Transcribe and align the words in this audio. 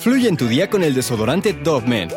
Fluye 0.00 0.30
en 0.30 0.38
tu 0.38 0.48
día 0.48 0.70
con 0.70 0.82
el 0.82 0.94
desodorante 0.94 1.52
Dove 1.52 1.86
Men, 1.86 2.08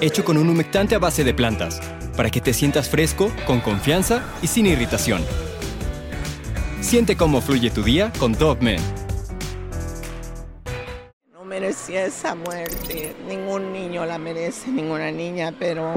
hecho 0.00 0.24
con 0.24 0.38
un 0.38 0.48
humectante 0.48 0.94
a 0.94 0.98
base 0.98 1.22
de 1.22 1.34
plantas, 1.34 1.78
para 2.16 2.30
que 2.30 2.40
te 2.40 2.54
sientas 2.54 2.88
fresco, 2.88 3.30
con 3.46 3.60
confianza 3.60 4.24
y 4.40 4.46
sin 4.46 4.64
irritación. 4.64 5.22
Siente 6.80 7.18
cómo 7.18 7.42
fluye 7.42 7.68
tu 7.68 7.82
día 7.82 8.10
con 8.18 8.32
Dove 8.32 8.62
Men. 8.62 8.80
No 11.30 11.44
merecía 11.44 12.06
esa 12.06 12.34
muerte. 12.34 13.14
Ningún 13.28 13.70
niño 13.70 14.06
la 14.06 14.16
merece, 14.16 14.70
ninguna 14.70 15.12
niña, 15.12 15.54
pero 15.58 15.92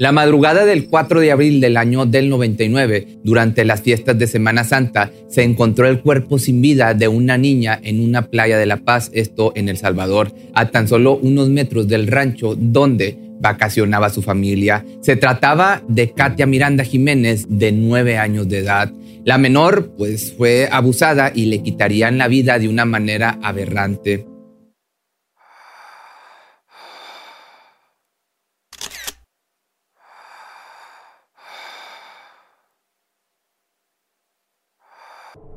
La 0.00 0.12
madrugada 0.12 0.64
del 0.64 0.86
4 0.86 1.20
de 1.20 1.30
abril 1.30 1.60
del 1.60 1.76
año 1.76 2.06
del 2.06 2.30
99, 2.30 3.18
durante 3.22 3.66
las 3.66 3.82
fiestas 3.82 4.18
de 4.18 4.26
Semana 4.26 4.64
Santa, 4.64 5.10
se 5.28 5.42
encontró 5.42 5.86
el 5.86 6.00
cuerpo 6.00 6.38
sin 6.38 6.62
vida 6.62 6.94
de 6.94 7.06
una 7.06 7.36
niña 7.36 7.78
en 7.82 8.00
una 8.00 8.22
playa 8.22 8.56
de 8.56 8.64
La 8.64 8.78
Paz, 8.78 9.10
esto 9.12 9.52
en 9.56 9.68
El 9.68 9.76
Salvador, 9.76 10.32
a 10.54 10.70
tan 10.70 10.88
solo 10.88 11.18
unos 11.18 11.50
metros 11.50 11.86
del 11.86 12.06
rancho 12.06 12.54
donde 12.56 13.18
vacacionaba 13.42 14.08
su 14.08 14.22
familia. 14.22 14.86
Se 15.02 15.16
trataba 15.16 15.82
de 15.86 16.12
Katia 16.12 16.46
Miranda 16.46 16.82
Jiménez, 16.82 17.44
de 17.50 17.70
nueve 17.70 18.16
años 18.16 18.48
de 18.48 18.60
edad. 18.60 18.90
La 19.26 19.36
menor, 19.36 19.92
pues, 19.98 20.32
fue 20.32 20.66
abusada 20.72 21.30
y 21.34 21.44
le 21.44 21.62
quitarían 21.62 22.16
la 22.16 22.26
vida 22.26 22.58
de 22.58 22.68
una 22.68 22.86
manera 22.86 23.38
aberrante. 23.42 24.29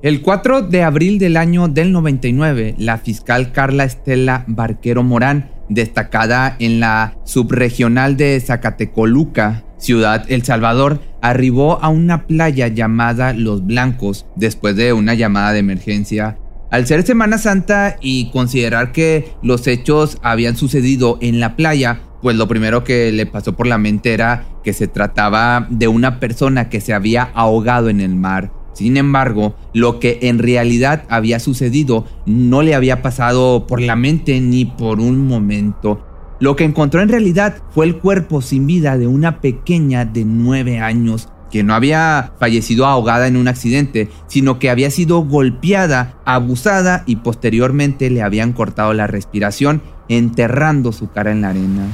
El 0.04 0.22
4 0.22 0.64
de 0.64 0.84
abril 0.84 1.18
del 1.18 1.38
año 1.38 1.70
del 1.70 1.94
99, 1.94 2.76
la 2.78 2.98
fiscal 2.98 3.54
Carla 3.54 3.86
Estela 3.86 4.44
Barquero 4.48 5.02
Morán, 5.02 5.50
destacada 5.70 6.58
en 6.60 6.82
la 6.82 7.16
subregional 7.24 8.18
de 8.18 8.38
Zacatecoluca, 8.42 9.64
ciudad 9.78 10.26
El 10.28 10.44
Salvador, 10.44 11.00
arribó 11.22 11.82
a 11.82 11.88
una 11.88 12.28
playa 12.28 12.68
llamada 12.68 13.32
Los 13.32 13.66
Blancos 13.66 14.26
después 14.36 14.76
de 14.76 14.92
una 14.92 15.14
llamada 15.14 15.54
de 15.54 15.60
emergencia. 15.60 16.38
Al 16.70 16.86
ser 16.86 17.04
Semana 17.04 17.38
Santa 17.38 17.96
y 18.02 18.30
considerar 18.32 18.92
que 18.92 19.32
los 19.42 19.68
hechos 19.68 20.18
habían 20.22 20.58
sucedido 20.58 21.18
en 21.22 21.40
la 21.40 21.56
playa, 21.56 22.02
pues 22.22 22.36
lo 22.36 22.50
primero 22.50 22.84
que 22.84 23.14
le 23.14 23.26
pasó 23.26 23.56
por 23.56 23.68
la 23.68 23.78
mente 23.78 24.14
era 24.14 24.44
que 24.66 24.74
se 24.74 24.90
trataba 24.90 25.66
de 25.70 25.88
una 25.88 26.20
persona 26.20 26.68
que 26.68 26.82
se 26.82 26.94
había 26.94 27.24
ahogado 27.36 27.88
en 27.88 28.02
el 28.02 28.16
mar. 28.16 28.52
Sin 28.74 28.98
embargo, 28.98 29.56
lo 29.74 30.00
que 30.00 30.20
en 30.24 30.40
realidad 30.40 31.04
había 31.10 31.40
sucedido 31.40 32.06
no 32.26 32.62
le 32.64 32.76
había 32.76 33.02
pasado 33.02 33.68
por 33.68 33.82
la 33.82 33.96
mente 33.96 34.40
ni 34.42 34.66
por 34.66 35.00
un 35.00 35.28
momento. 35.28 36.06
Lo 36.40 36.56
que 36.56 36.64
encontró 36.64 37.02
en 37.02 37.10
realidad 37.10 37.62
fue 37.70 37.86
el 37.86 37.98
cuerpo 37.98 38.42
sin 38.42 38.68
vida 38.68 38.98
de 38.98 39.08
una 39.08 39.40
pequeña 39.40 40.06
de 40.06 40.26
nueve 40.26 40.80
años 40.80 41.30
que 41.52 41.64
no 41.64 41.76
había 41.76 42.34
fallecido 42.40 42.88
ahogada 42.88 43.28
en 43.28 43.38
un 43.38 43.48
accidente, 43.48 44.10
sino 44.26 44.58
que 44.58 44.72
había 44.72 44.90
sido 44.90 45.20
golpeada, 45.20 46.16
abusada 46.26 47.04
y 47.06 47.18
posteriormente 47.18 48.10
le 48.10 48.24
habían 48.24 48.54
cortado 48.54 48.92
la 48.94 49.06
respiración, 49.06 49.84
enterrando 50.10 50.92
su 50.92 51.12
cara 51.12 51.32
en 51.32 51.42
la 51.42 51.50
arena. 51.50 51.86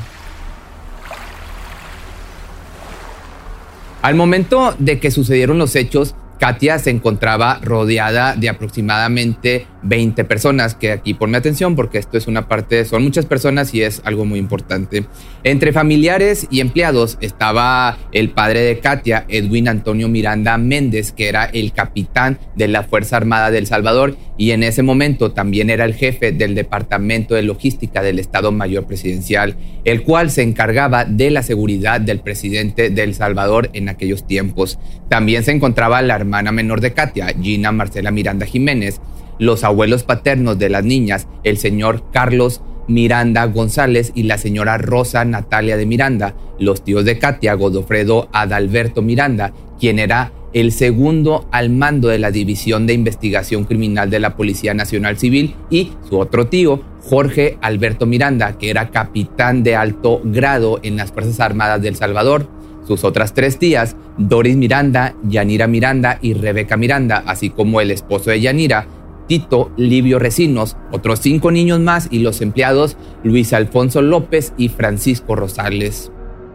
Al 4.01 4.15
momento 4.15 4.73
de 4.79 4.97
que 5.01 5.11
sucedieron 5.11 5.57
los 5.57 5.75
hechos, 5.75 6.15
Katia 6.39 6.79
se 6.79 6.89
encontraba 6.89 7.59
rodeada 7.61 8.35
de 8.35 8.47
aproximadamente 8.47 9.67
20 9.83 10.23
personas, 10.23 10.73
que 10.73 10.91
aquí 10.91 11.13
ponme 11.13 11.37
atención 11.37 11.75
porque 11.75 11.97
esto 11.97 12.17
es 12.17 12.27
una 12.27 12.47
parte, 12.47 12.85
son 12.85 13.03
muchas 13.03 13.25
personas 13.25 13.73
y 13.73 13.81
es 13.81 14.01
algo 14.05 14.25
muy 14.25 14.39
importante. 14.39 15.05
Entre 15.43 15.73
familiares 15.73 16.47
y 16.49 16.61
empleados 16.61 17.17
estaba 17.21 17.97
el 18.13 18.29
padre 18.29 18.61
de 18.61 18.79
Katia, 18.79 19.25
Edwin 19.27 19.67
Antonio 19.67 20.07
Miranda 20.07 20.57
Méndez, 20.57 21.11
que 21.11 21.27
era 21.27 21.45
el 21.45 21.73
capitán 21.73 22.39
de 22.55 22.69
la 22.69 22.83
Fuerza 22.83 23.17
Armada 23.17 23.51
del 23.51 23.67
Salvador 23.67 24.15
y 24.37 24.51
en 24.51 24.63
ese 24.63 24.83
momento 24.83 25.33
también 25.33 25.69
era 25.69 25.83
el 25.83 25.93
jefe 25.93 26.31
del 26.31 26.55
Departamento 26.55 27.35
de 27.35 27.43
Logística 27.43 28.01
del 28.01 28.19
Estado 28.19 28.53
Mayor 28.53 28.85
Presidencial, 28.85 29.57
el 29.83 30.03
cual 30.03 30.31
se 30.31 30.43
encargaba 30.43 31.03
de 31.03 31.29
la 31.29 31.43
seguridad 31.43 31.99
del 31.99 32.21
presidente 32.21 32.89
del 32.89 33.13
Salvador 33.13 33.69
en 33.73 33.89
aquellos 33.89 34.25
tiempos. 34.25 34.79
También 35.09 35.43
se 35.43 35.51
encontraba 35.51 36.01
la 36.01 36.15
hermana 36.29 36.51
menor 36.51 36.79
de 36.79 36.93
Katia, 36.93 37.33
Gina 37.41 37.71
Marcela 37.71 38.11
Miranda 38.11 38.45
Jiménez, 38.45 39.01
los 39.39 39.63
abuelos 39.63 40.03
paternos 40.03 40.59
de 40.59 40.69
las 40.69 40.83
niñas, 40.83 41.27
el 41.43 41.57
señor 41.57 42.03
Carlos 42.13 42.61
Miranda 42.87 43.45
González 43.45 44.11
y 44.13 44.23
la 44.23 44.37
señora 44.37 44.77
Rosa 44.77 45.25
Natalia 45.25 45.75
de 45.75 45.87
Miranda, 45.87 46.35
los 46.59 46.83
tíos 46.83 47.03
de 47.03 47.17
Katia, 47.17 47.55
Godofredo 47.55 48.29
Adalberto 48.31 49.01
Miranda, 49.01 49.53
quien 49.79 49.97
era 49.97 50.31
el 50.53 50.71
segundo 50.71 51.47
al 51.51 51.71
mando 51.71 52.09
de 52.09 52.19
la 52.19 52.29
División 52.29 52.85
de 52.85 52.93
Investigación 52.93 53.63
Criminal 53.63 54.11
de 54.11 54.19
la 54.19 54.35
Policía 54.35 54.75
Nacional 54.75 55.17
Civil, 55.17 55.55
y 55.71 55.93
su 56.07 56.19
otro 56.19 56.45
tío, 56.45 56.83
Jorge 57.01 57.57
Alberto 57.61 58.05
Miranda, 58.05 58.59
que 58.59 58.69
era 58.69 58.91
capitán 58.91 59.63
de 59.63 59.75
alto 59.75 60.21
grado 60.23 60.79
en 60.83 60.95
las 60.95 61.11
Fuerzas 61.11 61.39
Armadas 61.39 61.81
del 61.81 61.95
Salvador. 61.95 62.58
Sus 62.89 63.03
otras 63.03 63.35
tres 63.35 63.59
tías, 63.59 63.95
Doris 64.17 64.57
Miranda, 64.57 65.13
Yanira 65.21 65.67
Miranda 65.67 66.17
y 66.23 66.33
Rebeca 66.33 66.75
Miranda, 66.75 67.21
así 67.27 67.51
como 67.51 67.81
el 67.81 67.91
esposo 67.91 68.31
de 68.31 68.41
Yanira, 68.41 68.87
Tito 69.27 69.69
Livio 69.77 70.17
Recinos, 70.17 70.75
otros 70.91 71.19
cinco 71.19 71.51
niños 71.51 71.79
más 71.81 72.07
y 72.09 72.17
los 72.17 72.41
empleados 72.41 72.97
Luis 73.23 73.53
Alfonso 73.53 74.01
López 74.01 74.53
y 74.57 74.69
Francisco 74.69 75.35
Rosales. 75.35 76.11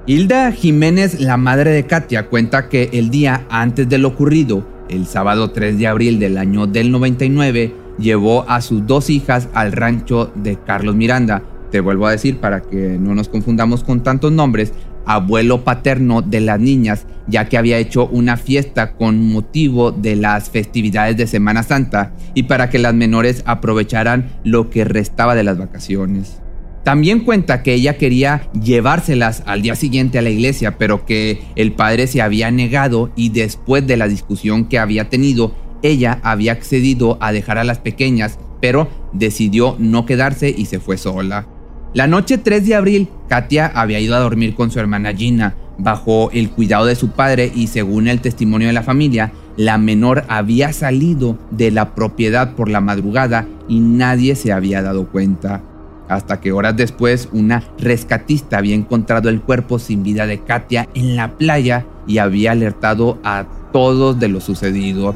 Hilda 0.07 0.51
Jiménez, 0.51 1.21
la 1.21 1.37
madre 1.37 1.71
de 1.71 1.87
Katia, 1.87 2.27
cuenta 2.27 2.69
que 2.69 2.91
el 2.95 3.11
día 3.11 3.47
antes 3.49 3.89
de 3.89 3.99
lo 3.99 4.09
ocurrido, 4.09 4.67
el 4.89 5.07
sábado 5.07 5.53
3 5.53 5.79
de 5.79 5.87
abril 5.87 6.19
del 6.19 6.37
año 6.37 6.67
del 6.67 6.91
99, 6.91 7.73
llevó 7.97 8.45
a 8.51 8.61
sus 8.61 8.85
dos 8.85 9.09
hijas 9.09 9.49
al 9.55 9.71
rancho 9.71 10.33
de 10.35 10.57
Carlos 10.57 10.97
Miranda. 10.97 11.45
Te 11.71 11.79
vuelvo 11.79 12.09
a 12.09 12.11
decir 12.11 12.39
para 12.39 12.61
que 12.61 12.99
no 12.99 13.15
nos 13.15 13.29
confundamos 13.29 13.85
con 13.85 14.03
tantos 14.03 14.33
nombres, 14.33 14.73
abuelo 15.07 15.65
paterno 15.65 16.23
de 16.23 16.41
las 16.41 16.61
niñas, 16.61 17.07
ya 17.27 17.49
que 17.49 17.59
había 17.59 17.79
hecho 17.79 18.07
una 18.07 18.37
fiesta 18.37 18.93
con 18.93 19.27
motivo 19.33 19.93
de 19.93 20.17
las 20.17 20.51
festividades 20.51 21.17
de 21.17 21.27
Semana 21.27 21.63
Santa 21.63 22.13
y 22.35 22.45
para 22.45 22.71
que 22.71 22.79
las 22.79 22.95
menores 22.95 23.43
aprovecharan 23.47 24.31
lo 24.45 24.71
que 24.71 24.85
restaba 24.85 25.35
de 25.35 25.45
las 25.45 25.59
vacaciones. 25.59 26.41
También 26.85 27.21
cuenta 27.21 27.63
que 27.63 27.73
ella 27.73 27.97
quería 27.97 28.51
llevárselas 28.53 29.43
al 29.47 29.63
día 29.63 29.75
siguiente 29.75 30.19
a 30.19 30.23
la 30.23 30.29
iglesia, 30.29 30.77
pero 30.77 31.07
que 31.07 31.41
el 31.57 31.73
padre 31.73 32.07
se 32.07 32.21
había 32.21 32.51
negado 32.51 33.11
y 33.17 33.31
después 33.31 33.87
de 33.87 33.97
la 33.97 34.07
discusión 34.07 34.67
que 34.67 34.79
había 34.79 35.09
tenido, 35.09 35.55
ella 35.83 36.21
había 36.23 36.53
accedido 36.53 37.17
a 37.23 37.33
dejar 37.33 37.57
a 37.57 37.65
las 37.65 37.79
pequeñas, 37.79 38.39
pero 38.61 38.89
decidió 39.15 39.77
no 39.79 40.05
quedarse 40.05 40.55
y 40.55 40.67
se 40.67 40.79
fue 40.79 40.99
sola. 40.99 41.47
La 41.95 42.09
noche 42.09 42.39
3 42.39 42.67
de 42.67 42.75
abril, 42.75 43.09
Katia 43.29 43.71
había 43.73 44.01
ido 44.01 44.17
a 44.17 44.19
dormir 44.19 44.57
con 44.57 44.73
su 44.73 44.81
hermana 44.81 45.15
Gina, 45.15 45.55
bajo 45.79 46.29
el 46.33 46.51
cuidado 46.51 46.87
de 46.87 46.97
su 46.97 47.11
padre 47.11 47.53
y 47.55 47.69
según 47.69 48.09
el 48.09 48.21
testimonio 48.21 48.67
de 48.67 48.73
la 48.73 48.83
familia, 48.83 49.31
la 49.57 49.79
menor 49.79 50.25
había 50.27 50.73
salido 50.73 51.39
de 51.53 51.71
la 51.71 51.95
propiedad 51.95 52.57
por 52.57 52.69
la 52.69 52.81
madrugada 52.81 53.47
y 53.69 53.79
nadie 53.79 54.35
se 54.35 54.53
había 54.53 54.83
dado 54.83 55.07
cuenta. 55.07 55.63
Hasta 56.09 56.41
que 56.41 56.51
horas 56.51 56.77
después 56.77 57.29
una 57.31 57.63
rescatista 57.79 58.59
había 58.59 58.75
encontrado 58.75 59.29
el 59.29 59.41
cuerpo 59.41 59.79
sin 59.79 60.03
vida 60.03 60.27
de 60.27 60.41
Katia 60.41 60.89
en 60.95 61.15
la 61.15 61.39
playa 61.39 61.87
y 62.09 62.19
había 62.19 62.51
alertado 62.51 63.21
a 63.23 63.45
todos 63.73 64.19
de 64.19 64.27
lo 64.27 64.41
sucedido. 64.41 65.15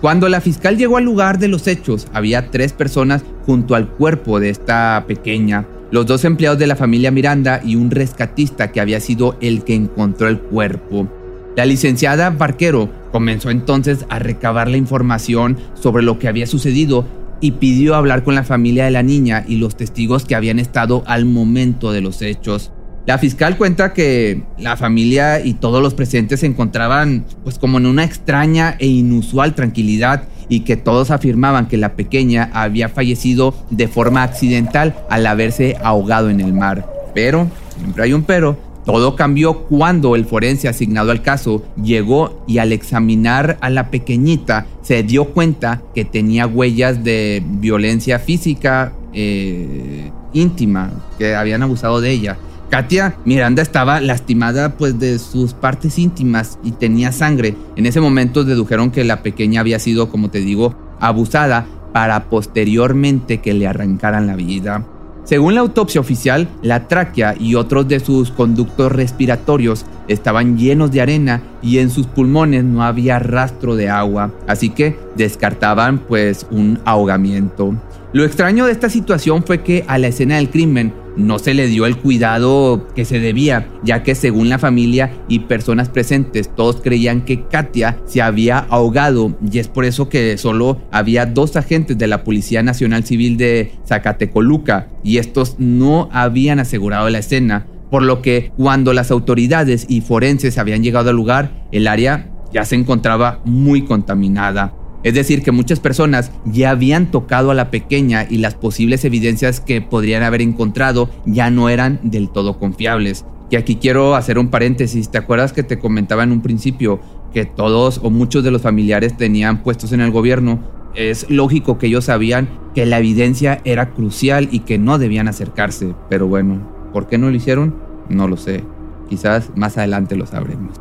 Cuando 0.00 0.28
la 0.28 0.40
fiscal 0.40 0.78
llegó 0.78 0.96
al 0.96 1.04
lugar 1.04 1.40
de 1.40 1.48
los 1.48 1.66
hechos, 1.66 2.06
había 2.14 2.52
tres 2.52 2.72
personas 2.72 3.24
junto 3.44 3.74
al 3.74 3.88
cuerpo 3.88 4.38
de 4.38 4.50
esta 4.50 5.04
pequeña 5.08 5.66
los 5.90 6.06
dos 6.06 6.24
empleados 6.24 6.58
de 6.58 6.66
la 6.66 6.76
familia 6.76 7.10
Miranda 7.10 7.60
y 7.64 7.76
un 7.76 7.90
rescatista 7.90 8.70
que 8.70 8.80
había 8.80 9.00
sido 9.00 9.36
el 9.40 9.64
que 9.64 9.74
encontró 9.74 10.28
el 10.28 10.38
cuerpo. 10.38 11.08
La 11.56 11.66
licenciada 11.66 12.30
Barquero 12.30 12.90
comenzó 13.10 13.50
entonces 13.50 14.06
a 14.08 14.18
recabar 14.18 14.68
la 14.68 14.76
información 14.76 15.58
sobre 15.74 16.02
lo 16.02 16.18
que 16.18 16.28
había 16.28 16.46
sucedido 16.46 17.06
y 17.40 17.52
pidió 17.52 17.96
hablar 17.96 18.22
con 18.22 18.34
la 18.34 18.44
familia 18.44 18.84
de 18.84 18.92
la 18.92 19.02
niña 19.02 19.44
y 19.48 19.56
los 19.56 19.76
testigos 19.76 20.24
que 20.24 20.34
habían 20.34 20.58
estado 20.58 21.02
al 21.06 21.24
momento 21.24 21.90
de 21.90 22.02
los 22.02 22.22
hechos. 22.22 22.70
La 23.06 23.18
fiscal 23.18 23.56
cuenta 23.56 23.92
que 23.92 24.42
la 24.58 24.76
familia 24.76 25.44
y 25.44 25.54
todos 25.54 25.82
los 25.82 25.94
presentes 25.94 26.40
se 26.40 26.46
encontraban 26.46 27.24
pues 27.42 27.58
como 27.58 27.78
en 27.78 27.86
una 27.86 28.04
extraña 28.04 28.76
e 28.78 28.86
inusual 28.86 29.54
tranquilidad 29.54 30.24
y 30.50 30.60
que 30.60 30.76
todos 30.76 31.10
afirmaban 31.10 31.68
que 31.68 31.78
la 31.78 31.94
pequeña 31.94 32.50
había 32.52 32.90
fallecido 32.90 33.54
de 33.70 33.88
forma 33.88 34.22
accidental 34.22 34.94
al 35.08 35.26
haberse 35.26 35.76
ahogado 35.82 36.28
en 36.28 36.40
el 36.40 36.52
mar. 36.52 36.86
Pero, 37.14 37.48
siempre 37.78 38.04
hay 38.04 38.12
un 38.12 38.24
pero, 38.24 38.58
Todo 38.84 39.14
cambió 39.14 39.64
cuando 39.64 40.16
el 40.16 40.24
forense 40.24 40.66
asignado 40.66 41.10
al 41.10 41.22
caso 41.22 41.62
llegó 41.80 42.42
y 42.48 42.58
al 42.58 42.72
examinar 42.72 43.58
a 43.60 43.68
la 43.68 43.90
pequeñita 43.90 44.66
se 44.82 45.02
dio 45.02 45.26
cuenta 45.26 45.82
que 45.94 46.06
tenía 46.06 46.46
huellas 46.46 47.04
de 47.04 47.42
violencia 47.46 48.18
física 48.18 48.92
eh, 49.12 50.10
íntima, 50.32 50.90
que 51.18 51.34
habían 51.34 51.62
abusado 51.62 52.00
de 52.00 52.10
ella. 52.10 52.38
Katia 52.70 53.16
Miranda 53.24 53.62
estaba 53.62 54.00
lastimada 54.00 54.76
pues 54.76 54.96
de 55.00 55.18
sus 55.18 55.54
partes 55.54 55.98
íntimas 55.98 56.56
y 56.62 56.70
tenía 56.70 57.10
sangre. 57.10 57.56
En 57.74 57.84
ese 57.84 58.00
momento 58.00 58.44
dedujeron 58.44 58.92
que 58.92 59.02
la 59.02 59.24
pequeña 59.24 59.60
había 59.60 59.80
sido, 59.80 60.08
como 60.08 60.30
te 60.30 60.38
digo, 60.38 60.76
abusada 61.00 61.66
para 61.92 62.30
posteriormente 62.30 63.40
que 63.40 63.54
le 63.54 63.66
arrancaran 63.66 64.28
la 64.28 64.36
vida. 64.36 64.86
Según 65.24 65.56
la 65.56 65.62
autopsia 65.62 66.00
oficial, 66.00 66.48
la 66.62 66.86
tráquea 66.86 67.34
y 67.38 67.56
otros 67.56 67.88
de 67.88 67.98
sus 67.98 68.30
conductos 68.30 68.92
respiratorios 68.92 69.84
estaban 70.06 70.56
llenos 70.56 70.92
de 70.92 71.00
arena 71.00 71.42
y 71.62 71.78
en 71.78 71.90
sus 71.90 72.06
pulmones 72.06 72.62
no 72.62 72.84
había 72.84 73.18
rastro 73.18 73.74
de 73.74 73.90
agua, 73.90 74.30
así 74.46 74.70
que 74.70 74.96
descartaban 75.16 75.98
pues 75.98 76.46
un 76.52 76.78
ahogamiento. 76.84 77.74
Lo 78.12 78.24
extraño 78.24 78.66
de 78.66 78.72
esta 78.72 78.90
situación 78.90 79.44
fue 79.44 79.62
que 79.62 79.84
a 79.86 79.98
la 79.98 80.08
escena 80.08 80.36
del 80.36 80.50
crimen 80.50 80.92
no 81.16 81.38
se 81.38 81.54
le 81.54 81.66
dio 81.66 81.86
el 81.86 81.96
cuidado 81.96 82.88
que 82.94 83.04
se 83.04 83.20
debía, 83.20 83.68
ya 83.82 84.02
que 84.02 84.14
según 84.14 84.48
la 84.48 84.58
familia 84.58 85.12
y 85.28 85.40
personas 85.40 85.88
presentes, 85.88 86.54
todos 86.54 86.80
creían 86.82 87.24
que 87.24 87.46
Katia 87.46 87.98
se 88.06 88.22
había 88.22 88.58
ahogado 88.58 89.36
y 89.50 89.58
es 89.58 89.68
por 89.68 89.84
eso 89.84 90.08
que 90.08 90.38
solo 90.38 90.80
había 90.90 91.26
dos 91.26 91.56
agentes 91.56 91.98
de 91.98 92.06
la 92.06 92.24
Policía 92.24 92.62
Nacional 92.62 93.04
Civil 93.04 93.36
de 93.36 93.72
Zacatecoluca 93.86 94.88
y 95.02 95.18
estos 95.18 95.56
no 95.58 96.08
habían 96.12 96.58
asegurado 96.58 97.08
la 97.10 97.18
escena, 97.18 97.66
por 97.90 98.02
lo 98.02 98.22
que 98.22 98.52
cuando 98.56 98.92
las 98.92 99.10
autoridades 99.10 99.86
y 99.88 100.00
forenses 100.00 100.58
habían 100.58 100.82
llegado 100.82 101.10
al 101.10 101.16
lugar, 101.16 101.66
el 101.72 101.86
área 101.88 102.30
ya 102.52 102.64
se 102.64 102.76
encontraba 102.76 103.40
muy 103.44 103.84
contaminada. 103.84 104.74
Es 105.02 105.14
decir, 105.14 105.42
que 105.42 105.50
muchas 105.50 105.80
personas 105.80 106.30
ya 106.44 106.70
habían 106.70 107.10
tocado 107.10 107.50
a 107.50 107.54
la 107.54 107.70
pequeña 107.70 108.26
y 108.28 108.38
las 108.38 108.54
posibles 108.54 109.04
evidencias 109.04 109.60
que 109.60 109.80
podrían 109.80 110.22
haber 110.22 110.42
encontrado 110.42 111.08
ya 111.24 111.50
no 111.50 111.70
eran 111.70 112.00
del 112.02 112.28
todo 112.28 112.58
confiables. 112.58 113.24
Y 113.50 113.56
aquí 113.56 113.76
quiero 113.76 114.14
hacer 114.14 114.38
un 114.38 114.48
paréntesis. 114.48 115.10
¿Te 115.10 115.18
acuerdas 115.18 115.52
que 115.52 115.62
te 115.62 115.78
comentaba 115.78 116.22
en 116.22 116.32
un 116.32 116.42
principio 116.42 117.00
que 117.32 117.46
todos 117.46 118.00
o 118.02 118.10
muchos 118.10 118.44
de 118.44 118.50
los 118.50 118.62
familiares 118.62 119.16
tenían 119.16 119.62
puestos 119.62 119.92
en 119.92 120.02
el 120.02 120.10
gobierno? 120.10 120.60
Es 120.94 121.30
lógico 121.30 121.78
que 121.78 121.86
ellos 121.86 122.04
sabían 122.04 122.48
que 122.74 122.84
la 122.84 122.98
evidencia 122.98 123.60
era 123.64 123.90
crucial 123.90 124.48
y 124.52 124.60
que 124.60 124.78
no 124.78 124.98
debían 124.98 125.28
acercarse. 125.28 125.94
Pero 126.08 126.26
bueno, 126.26 126.60
¿por 126.92 127.06
qué 127.06 127.16
no 127.16 127.30
lo 127.30 127.36
hicieron? 127.36 127.74
No 128.08 128.28
lo 128.28 128.36
sé. 128.36 128.64
Quizás 129.08 129.50
más 129.56 129.78
adelante 129.78 130.14
lo 130.14 130.26
sabremos. 130.26 130.76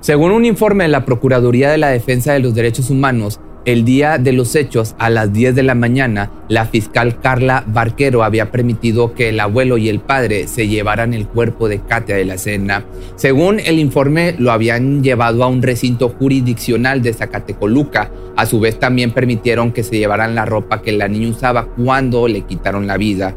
Según 0.00 0.32
un 0.32 0.44
informe 0.44 0.84
de 0.84 0.90
la 0.90 1.04
Procuraduría 1.04 1.70
de 1.70 1.78
la 1.78 1.88
Defensa 1.88 2.32
de 2.32 2.38
los 2.38 2.54
Derechos 2.54 2.90
Humanos, 2.90 3.40
el 3.68 3.84
día 3.84 4.16
de 4.16 4.32
los 4.32 4.54
hechos, 4.54 4.94
a 4.98 5.10
las 5.10 5.30
10 5.30 5.54
de 5.54 5.62
la 5.62 5.74
mañana, 5.74 6.30
la 6.48 6.64
fiscal 6.64 7.20
Carla 7.20 7.64
Barquero 7.66 8.24
había 8.24 8.50
permitido 8.50 9.12
que 9.12 9.28
el 9.28 9.38
abuelo 9.40 9.76
y 9.76 9.90
el 9.90 10.00
padre 10.00 10.46
se 10.48 10.68
llevaran 10.68 11.12
el 11.12 11.26
cuerpo 11.26 11.68
de 11.68 11.80
Katia 11.80 12.16
de 12.16 12.24
la 12.24 12.36
escena. 12.36 12.86
Según 13.16 13.60
el 13.60 13.78
informe, 13.78 14.34
lo 14.38 14.52
habían 14.52 15.02
llevado 15.02 15.44
a 15.44 15.48
un 15.48 15.60
recinto 15.60 16.08
jurisdiccional 16.08 17.02
de 17.02 17.12
Zacatecoluca. 17.12 18.10
A 18.38 18.46
su 18.46 18.58
vez, 18.58 18.78
también 18.78 19.10
permitieron 19.10 19.72
que 19.72 19.82
se 19.82 19.98
llevaran 19.98 20.34
la 20.34 20.46
ropa 20.46 20.80
que 20.80 20.92
la 20.92 21.06
niña 21.06 21.28
usaba 21.28 21.66
cuando 21.66 22.26
le 22.26 22.46
quitaron 22.46 22.86
la 22.86 22.96
vida. 22.96 23.34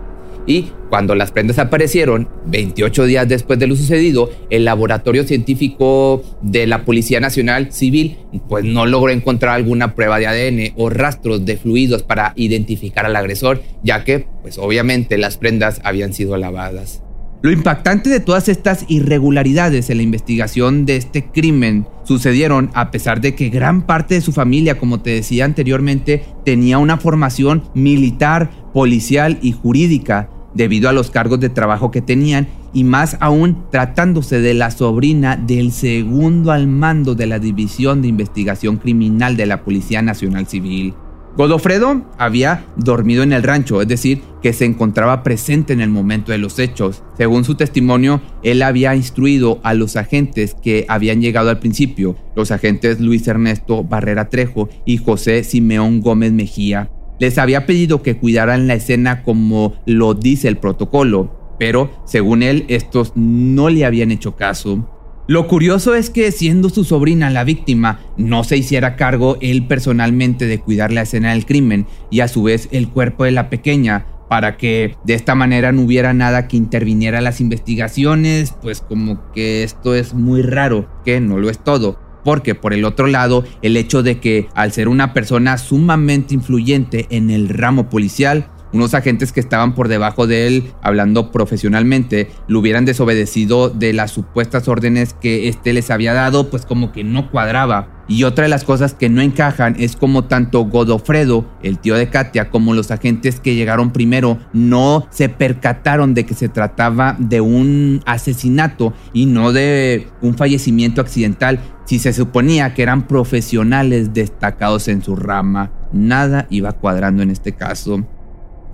Y 0.48 0.72
cuando 0.90 1.16
las 1.16 1.32
prendas 1.32 1.60
aparecieron, 1.60 2.30
28 2.48 3.06
días 3.06 3.28
después 3.30 3.60
de 3.60 3.68
lo 3.68 3.76
sucedido, 3.76 4.30
el 4.50 4.66
laboratorio 4.66 5.24
científico 5.24 6.24
de 6.42 6.68
la 6.68 6.84
Policía 6.84 7.20
Nacional 7.20 7.72
Civil 7.72 8.18
pues 8.50 8.66
no 8.66 8.86
logró 8.86 9.12
encontrar 9.12 9.56
alguna 9.56 9.94
prueba 9.96 10.20
de 10.20 10.28
ADN 10.28 10.74
o 10.78 10.90
rastros 10.90 11.46
de 11.46 11.58
fluidos 11.58 12.04
para 12.04 12.34
identificar 12.36 13.06
al 13.06 13.16
agresor, 13.16 13.62
ya 13.84 14.04
que 14.04 14.26
pues 14.42 14.58
obviamente 14.58 15.18
las 15.18 15.38
prendas 15.38 15.80
habían 15.84 16.14
sido 16.14 16.36
lavadas. 16.38 17.04
Lo 17.44 17.52
impactante 17.52 18.12
de 18.12 18.20
todas 18.20 18.50
estas 18.50 18.86
irregularidades 18.88 19.90
en 19.90 19.98
la 19.98 20.04
investigación 20.04 20.86
de 20.86 20.98
este 20.98 21.26
crimen 21.26 21.88
sucedieron 22.04 22.70
a 22.76 22.92
pesar 22.92 23.20
de 23.20 23.34
que 23.34 23.50
gran 23.50 23.82
parte 23.82 24.14
de 24.14 24.22
su 24.22 24.32
familia, 24.32 24.78
como 24.78 25.02
te 25.02 25.10
decía 25.10 25.46
anteriormente, 25.46 26.24
tenía 26.46 26.78
una 26.78 26.98
formación 26.98 27.64
militar, 27.74 28.52
policial 28.74 29.40
y 29.42 29.54
jurídica 29.54 30.30
debido 30.54 30.88
a 30.88 30.94
los 30.94 31.10
cargos 31.10 31.40
de 31.40 31.50
trabajo 31.50 31.90
que 31.90 32.02
tenían 32.02 32.48
y 32.74 32.84
más 32.84 33.18
aún 33.20 33.66
tratándose 33.72 34.40
de 34.40 34.54
la 34.54 34.70
sobrina 34.70 35.36
del 35.36 35.72
segundo 35.72 36.52
al 36.52 36.68
mando 36.68 37.16
de 37.16 37.26
la 37.26 37.40
División 37.40 38.04
de 38.04 38.10
Investigación 38.10 38.78
Criminal 38.78 39.36
de 39.36 39.48
la 39.48 39.64
Policía 39.64 40.04
Nacional 40.04 40.46
Civil. 40.46 40.94
Godofredo 41.38 42.06
había 42.18 42.66
dormido 42.76 43.24
en 43.24 43.32
el 43.32 43.44
rancho, 43.44 43.82
es 43.82 43.88
decir, 43.88 44.22
que 44.42 44.52
se 44.52 44.66
encontraba 44.66 45.24
presente 45.24 45.72
en 45.72 45.80
el 45.80 45.90
momento 45.90 46.32
de 46.32 46.38
los 46.38 46.60
hechos. 46.60 47.04
Según 47.18 47.46
su 47.46 47.56
testimonio, 47.56 48.22
él 48.44 48.62
había 48.62 48.96
instruido 48.96 49.62
a 49.64 49.74
los 49.74 49.96
agentes 49.96 50.56
que 50.62 50.86
habían 50.90 51.22
llegado 51.22 51.50
al 51.50 51.60
principio, 51.60 52.18
los 52.36 52.52
agentes 52.52 53.00
Luis 53.00 53.28
Ernesto 53.28 53.84
Barrera 53.84 54.30
Trejo 54.30 54.68
y 54.86 54.98
José 54.98 55.44
Simeón 55.44 56.02
Gómez 56.02 56.34
Mejía. 56.34 56.90
Les 57.20 57.38
había 57.38 57.66
pedido 57.66 58.02
que 58.02 58.18
cuidaran 58.18 58.68
la 58.68 58.74
escena 58.74 59.24
como 59.24 59.76
lo 59.86 60.14
dice 60.14 60.48
el 60.48 60.58
protocolo, 60.58 61.56
pero 61.60 61.92
según 62.06 62.44
él, 62.44 62.66
estos 62.68 63.14
no 63.16 63.70
le 63.70 63.86
habían 63.86 64.12
hecho 64.12 64.36
caso. 64.36 65.01
Lo 65.32 65.48
curioso 65.48 65.96
es 65.96 66.10
que 66.10 66.30
siendo 66.34 66.70
su 66.70 66.84
sobrina 66.84 67.30
la 67.30 67.46
víctima, 67.46 68.02
no 68.18 68.44
se 68.44 68.58
hiciera 68.58 68.98
cargo 68.98 69.38
él 69.40 69.66
personalmente 69.66 70.46
de 70.46 70.60
cuidar 70.60 70.92
la 70.92 71.04
escena 71.04 71.32
del 71.32 71.46
crimen 71.46 71.88
y 72.10 72.20
a 72.20 72.28
su 72.28 72.44
vez 72.44 72.68
el 72.74 72.90
cuerpo 72.90 73.24
de 73.24 73.32
la 73.32 73.50
pequeña 73.50 74.08
para 74.28 74.58
que 74.58 74.98
de 75.06 75.14
esta 75.14 75.34
manera 75.34 75.72
no 75.72 75.84
hubiera 75.84 76.14
nada 76.14 76.50
que 76.50 76.58
interviniera 76.58 77.20
en 77.20 77.24
las 77.24 77.40
investigaciones, 77.40 78.56
pues 78.62 78.82
como 78.82 79.32
que 79.32 79.64
esto 79.64 79.96
es 79.96 80.14
muy 80.14 80.42
raro, 80.42 80.90
que 81.06 81.22
no 81.22 81.38
lo 81.38 81.50
es 81.50 81.64
todo. 81.64 81.98
Porque 82.26 82.54
por 82.54 82.74
el 82.74 82.84
otro 82.84 83.08
lado, 83.08 83.46
el 83.62 83.78
hecho 83.78 84.04
de 84.04 84.20
que 84.20 84.50
al 84.54 84.74
ser 84.74 84.90
una 84.90 85.14
persona 85.14 85.58
sumamente 85.58 86.34
influyente 86.34 87.08
en 87.10 87.30
el 87.30 87.48
ramo 87.48 87.90
policial, 87.90 88.50
unos 88.74 88.94
agentes 88.94 89.32
que 89.32 89.40
estaban 89.40 89.76
por 89.76 89.88
debajo 89.88 90.28
de 90.28 90.48
él, 90.48 90.72
hablando 90.82 91.32
profesionalmente, 91.32 92.30
lo 92.48 92.60
hubieran 92.60 92.86
desobedecido 92.86 93.70
de 93.70 93.94
las 93.94 94.12
supuestas 94.12 94.68
órdenes 94.68 95.14
que 95.14 95.48
éste 95.48 95.74
les 95.74 95.90
había 95.90 96.14
dado, 96.14 96.50
pues 96.50 96.66
como 96.66 96.92
que 96.92 97.04
no 97.04 97.30
cuadraba. 97.32 98.02
Y 98.08 98.24
otra 98.26 98.44
de 98.44 98.50
las 98.50 98.66
cosas 98.66 98.94
que 98.94 99.08
no 99.08 99.22
encajan 99.22 99.76
es 99.80 99.96
como 99.96 100.26
tanto 100.26 100.66
Godofredo, 100.66 101.46
el 101.64 101.80
tío 101.80 101.96
de 101.96 102.10
Katia, 102.10 102.50
como 102.50 102.74
los 102.74 102.92
agentes 102.92 103.40
que 103.40 103.56
llegaron 103.56 103.92
primero 103.92 104.38
no 104.52 105.08
se 105.12 105.30
percataron 105.30 106.14
de 106.14 106.26
que 106.26 106.34
se 106.34 106.50
trataba 106.50 107.16
de 107.20 107.40
un 107.40 108.02
asesinato 108.06 108.94
y 109.14 109.28
no 109.28 109.54
de 109.54 110.08
un 110.22 110.36
fallecimiento 110.36 111.00
accidental, 111.00 111.60
si 111.86 112.00
se 112.00 112.12
suponía 112.12 112.74
que 112.74 112.84
eran 112.84 113.08
profesionales 113.08 114.14
destacados 114.14 114.88
en 114.88 115.02
su 115.02 115.16
rama. 115.16 115.72
Nada 115.94 116.48
iba 116.50 116.74
cuadrando 116.74 117.24
en 117.24 117.30
este 117.30 117.54
caso. 117.54 118.06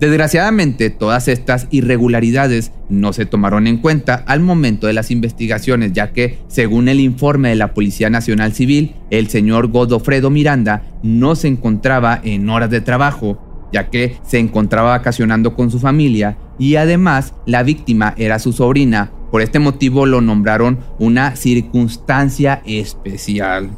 Desgraciadamente, 0.00 0.90
todas 0.90 1.26
estas 1.26 1.66
irregularidades 1.70 2.70
no 2.88 3.12
se 3.12 3.26
tomaron 3.26 3.66
en 3.66 3.78
cuenta 3.78 4.14
al 4.26 4.40
momento 4.40 4.86
de 4.86 4.92
las 4.92 5.10
investigaciones, 5.10 5.92
ya 5.92 6.12
que, 6.12 6.38
según 6.46 6.88
el 6.88 7.00
informe 7.00 7.48
de 7.48 7.56
la 7.56 7.74
Policía 7.74 8.08
Nacional 8.08 8.52
Civil, 8.52 8.94
el 9.10 9.28
señor 9.28 9.68
Godofredo 9.68 10.30
Miranda 10.30 10.84
no 11.02 11.34
se 11.34 11.48
encontraba 11.48 12.20
en 12.22 12.48
horas 12.48 12.70
de 12.70 12.80
trabajo, 12.80 13.68
ya 13.72 13.90
que 13.90 14.16
se 14.24 14.38
encontraba 14.38 14.90
vacacionando 14.90 15.54
con 15.54 15.70
su 15.70 15.80
familia 15.80 16.38
y 16.58 16.76
además 16.76 17.34
la 17.44 17.64
víctima 17.64 18.14
era 18.16 18.38
su 18.38 18.52
sobrina. 18.52 19.10
Por 19.32 19.42
este 19.42 19.58
motivo 19.58 20.06
lo 20.06 20.20
nombraron 20.20 20.78
una 20.98 21.34
circunstancia 21.34 22.62
especial. 22.64 23.70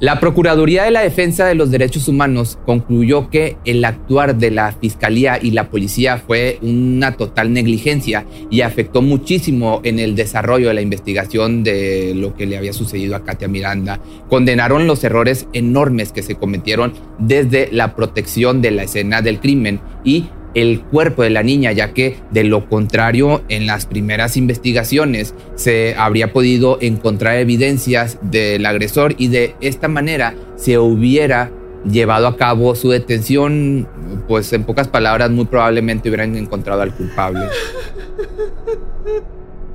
La 0.00 0.20
Procuraduría 0.20 0.84
de 0.84 0.92
la 0.92 1.00
Defensa 1.00 1.44
de 1.46 1.56
los 1.56 1.72
Derechos 1.72 2.06
Humanos 2.06 2.56
concluyó 2.64 3.30
que 3.30 3.56
el 3.64 3.84
actuar 3.84 4.36
de 4.36 4.52
la 4.52 4.70
Fiscalía 4.70 5.40
y 5.42 5.50
la 5.50 5.70
Policía 5.70 6.18
fue 6.18 6.60
una 6.62 7.16
total 7.16 7.52
negligencia 7.52 8.24
y 8.48 8.60
afectó 8.60 9.02
muchísimo 9.02 9.80
en 9.82 9.98
el 9.98 10.14
desarrollo 10.14 10.68
de 10.68 10.74
la 10.74 10.82
investigación 10.82 11.64
de 11.64 12.12
lo 12.14 12.36
que 12.36 12.46
le 12.46 12.56
había 12.56 12.72
sucedido 12.72 13.16
a 13.16 13.24
Katia 13.24 13.48
Miranda. 13.48 13.98
Condenaron 14.30 14.86
los 14.86 15.02
errores 15.02 15.48
enormes 15.52 16.12
que 16.12 16.22
se 16.22 16.36
cometieron 16.36 16.92
desde 17.18 17.68
la 17.72 17.96
protección 17.96 18.62
de 18.62 18.70
la 18.70 18.84
escena 18.84 19.20
del 19.20 19.40
crimen 19.40 19.80
y 20.04 20.26
el 20.62 20.80
cuerpo 20.80 21.22
de 21.22 21.30
la 21.30 21.42
niña, 21.44 21.70
ya 21.72 21.92
que 21.92 22.16
de 22.30 22.42
lo 22.42 22.68
contrario 22.68 23.42
en 23.48 23.66
las 23.66 23.86
primeras 23.86 24.36
investigaciones 24.36 25.34
se 25.54 25.94
habría 25.96 26.32
podido 26.32 26.78
encontrar 26.80 27.36
evidencias 27.36 28.18
del 28.22 28.66
agresor 28.66 29.14
y 29.18 29.28
de 29.28 29.54
esta 29.60 29.86
manera 29.86 30.34
se 30.56 30.78
hubiera 30.78 31.52
llevado 31.88 32.26
a 32.26 32.36
cabo 32.36 32.74
su 32.74 32.90
detención, 32.90 33.86
pues 34.26 34.52
en 34.52 34.64
pocas 34.64 34.88
palabras 34.88 35.30
muy 35.30 35.44
probablemente 35.44 36.08
hubieran 36.08 36.34
encontrado 36.36 36.82
al 36.82 36.92
culpable. 36.92 37.46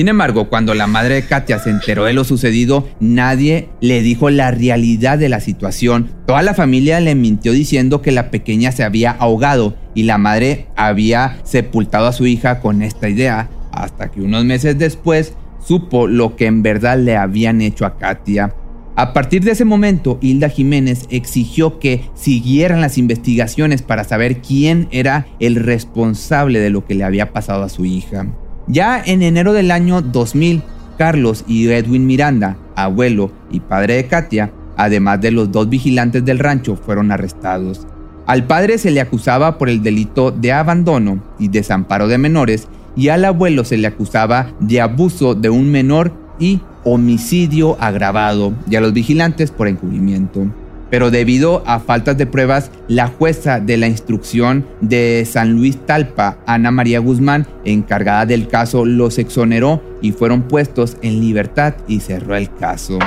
Sin 0.00 0.08
embargo, 0.08 0.48
cuando 0.48 0.72
la 0.72 0.86
madre 0.86 1.16
de 1.16 1.26
Katia 1.26 1.58
se 1.58 1.68
enteró 1.68 2.04
de 2.04 2.14
lo 2.14 2.24
sucedido, 2.24 2.88
nadie 3.00 3.68
le 3.82 4.00
dijo 4.00 4.30
la 4.30 4.50
realidad 4.50 5.18
de 5.18 5.28
la 5.28 5.40
situación. 5.40 6.10
Toda 6.26 6.40
la 6.40 6.54
familia 6.54 7.00
le 7.00 7.14
mintió 7.14 7.52
diciendo 7.52 8.00
que 8.00 8.10
la 8.10 8.30
pequeña 8.30 8.72
se 8.72 8.82
había 8.82 9.10
ahogado 9.10 9.76
y 9.94 10.04
la 10.04 10.16
madre 10.16 10.68
había 10.74 11.36
sepultado 11.44 12.06
a 12.06 12.14
su 12.14 12.26
hija 12.26 12.60
con 12.60 12.80
esta 12.80 13.10
idea, 13.10 13.50
hasta 13.72 14.10
que 14.10 14.22
unos 14.22 14.42
meses 14.46 14.78
después 14.78 15.34
supo 15.62 16.06
lo 16.06 16.34
que 16.34 16.46
en 16.46 16.62
verdad 16.62 16.98
le 16.98 17.18
habían 17.18 17.60
hecho 17.60 17.84
a 17.84 17.98
Katia. 17.98 18.54
A 18.96 19.12
partir 19.12 19.44
de 19.44 19.50
ese 19.50 19.66
momento, 19.66 20.18
Hilda 20.22 20.48
Jiménez 20.48 21.08
exigió 21.10 21.78
que 21.78 22.08
siguieran 22.14 22.80
las 22.80 22.96
investigaciones 22.96 23.82
para 23.82 24.04
saber 24.04 24.40
quién 24.40 24.88
era 24.92 25.26
el 25.40 25.56
responsable 25.56 26.58
de 26.58 26.70
lo 26.70 26.86
que 26.86 26.94
le 26.94 27.04
había 27.04 27.34
pasado 27.34 27.64
a 27.64 27.68
su 27.68 27.84
hija. 27.84 28.28
Ya 28.72 29.02
en 29.04 29.22
enero 29.22 29.52
del 29.52 29.72
año 29.72 30.00
2000, 30.00 30.62
Carlos 30.96 31.44
y 31.48 31.68
Edwin 31.68 32.06
Miranda, 32.06 32.56
abuelo 32.76 33.32
y 33.50 33.58
padre 33.58 33.96
de 33.96 34.06
Katia, 34.06 34.52
además 34.76 35.20
de 35.20 35.32
los 35.32 35.50
dos 35.50 35.68
vigilantes 35.68 36.24
del 36.24 36.38
rancho, 36.38 36.76
fueron 36.76 37.10
arrestados. 37.10 37.84
Al 38.26 38.46
padre 38.46 38.78
se 38.78 38.92
le 38.92 39.00
acusaba 39.00 39.58
por 39.58 39.70
el 39.70 39.82
delito 39.82 40.30
de 40.30 40.52
abandono 40.52 41.20
y 41.40 41.48
desamparo 41.48 42.06
de 42.06 42.18
menores 42.18 42.68
y 42.94 43.08
al 43.08 43.24
abuelo 43.24 43.64
se 43.64 43.76
le 43.76 43.88
acusaba 43.88 44.52
de 44.60 44.80
abuso 44.80 45.34
de 45.34 45.50
un 45.50 45.68
menor 45.72 46.12
y 46.38 46.60
homicidio 46.84 47.76
agravado 47.80 48.52
y 48.70 48.76
a 48.76 48.80
los 48.80 48.92
vigilantes 48.92 49.50
por 49.50 49.66
encubrimiento. 49.66 50.46
Pero 50.90 51.10
debido 51.10 51.62
a 51.66 51.78
faltas 51.78 52.18
de 52.18 52.26
pruebas, 52.26 52.70
la 52.88 53.06
jueza 53.06 53.60
de 53.60 53.76
la 53.76 53.86
instrucción 53.86 54.66
de 54.80 55.24
San 55.24 55.52
Luis 55.52 55.78
Talpa, 55.86 56.38
Ana 56.46 56.72
María 56.72 56.98
Guzmán, 56.98 57.46
encargada 57.64 58.26
del 58.26 58.48
caso, 58.48 58.84
los 58.84 59.18
exoneró 59.18 59.82
y 60.02 60.12
fueron 60.12 60.42
puestos 60.42 60.96
en 61.02 61.20
libertad 61.20 61.74
y 61.86 62.00
cerró 62.00 62.34
el 62.34 62.52
caso. 62.52 62.98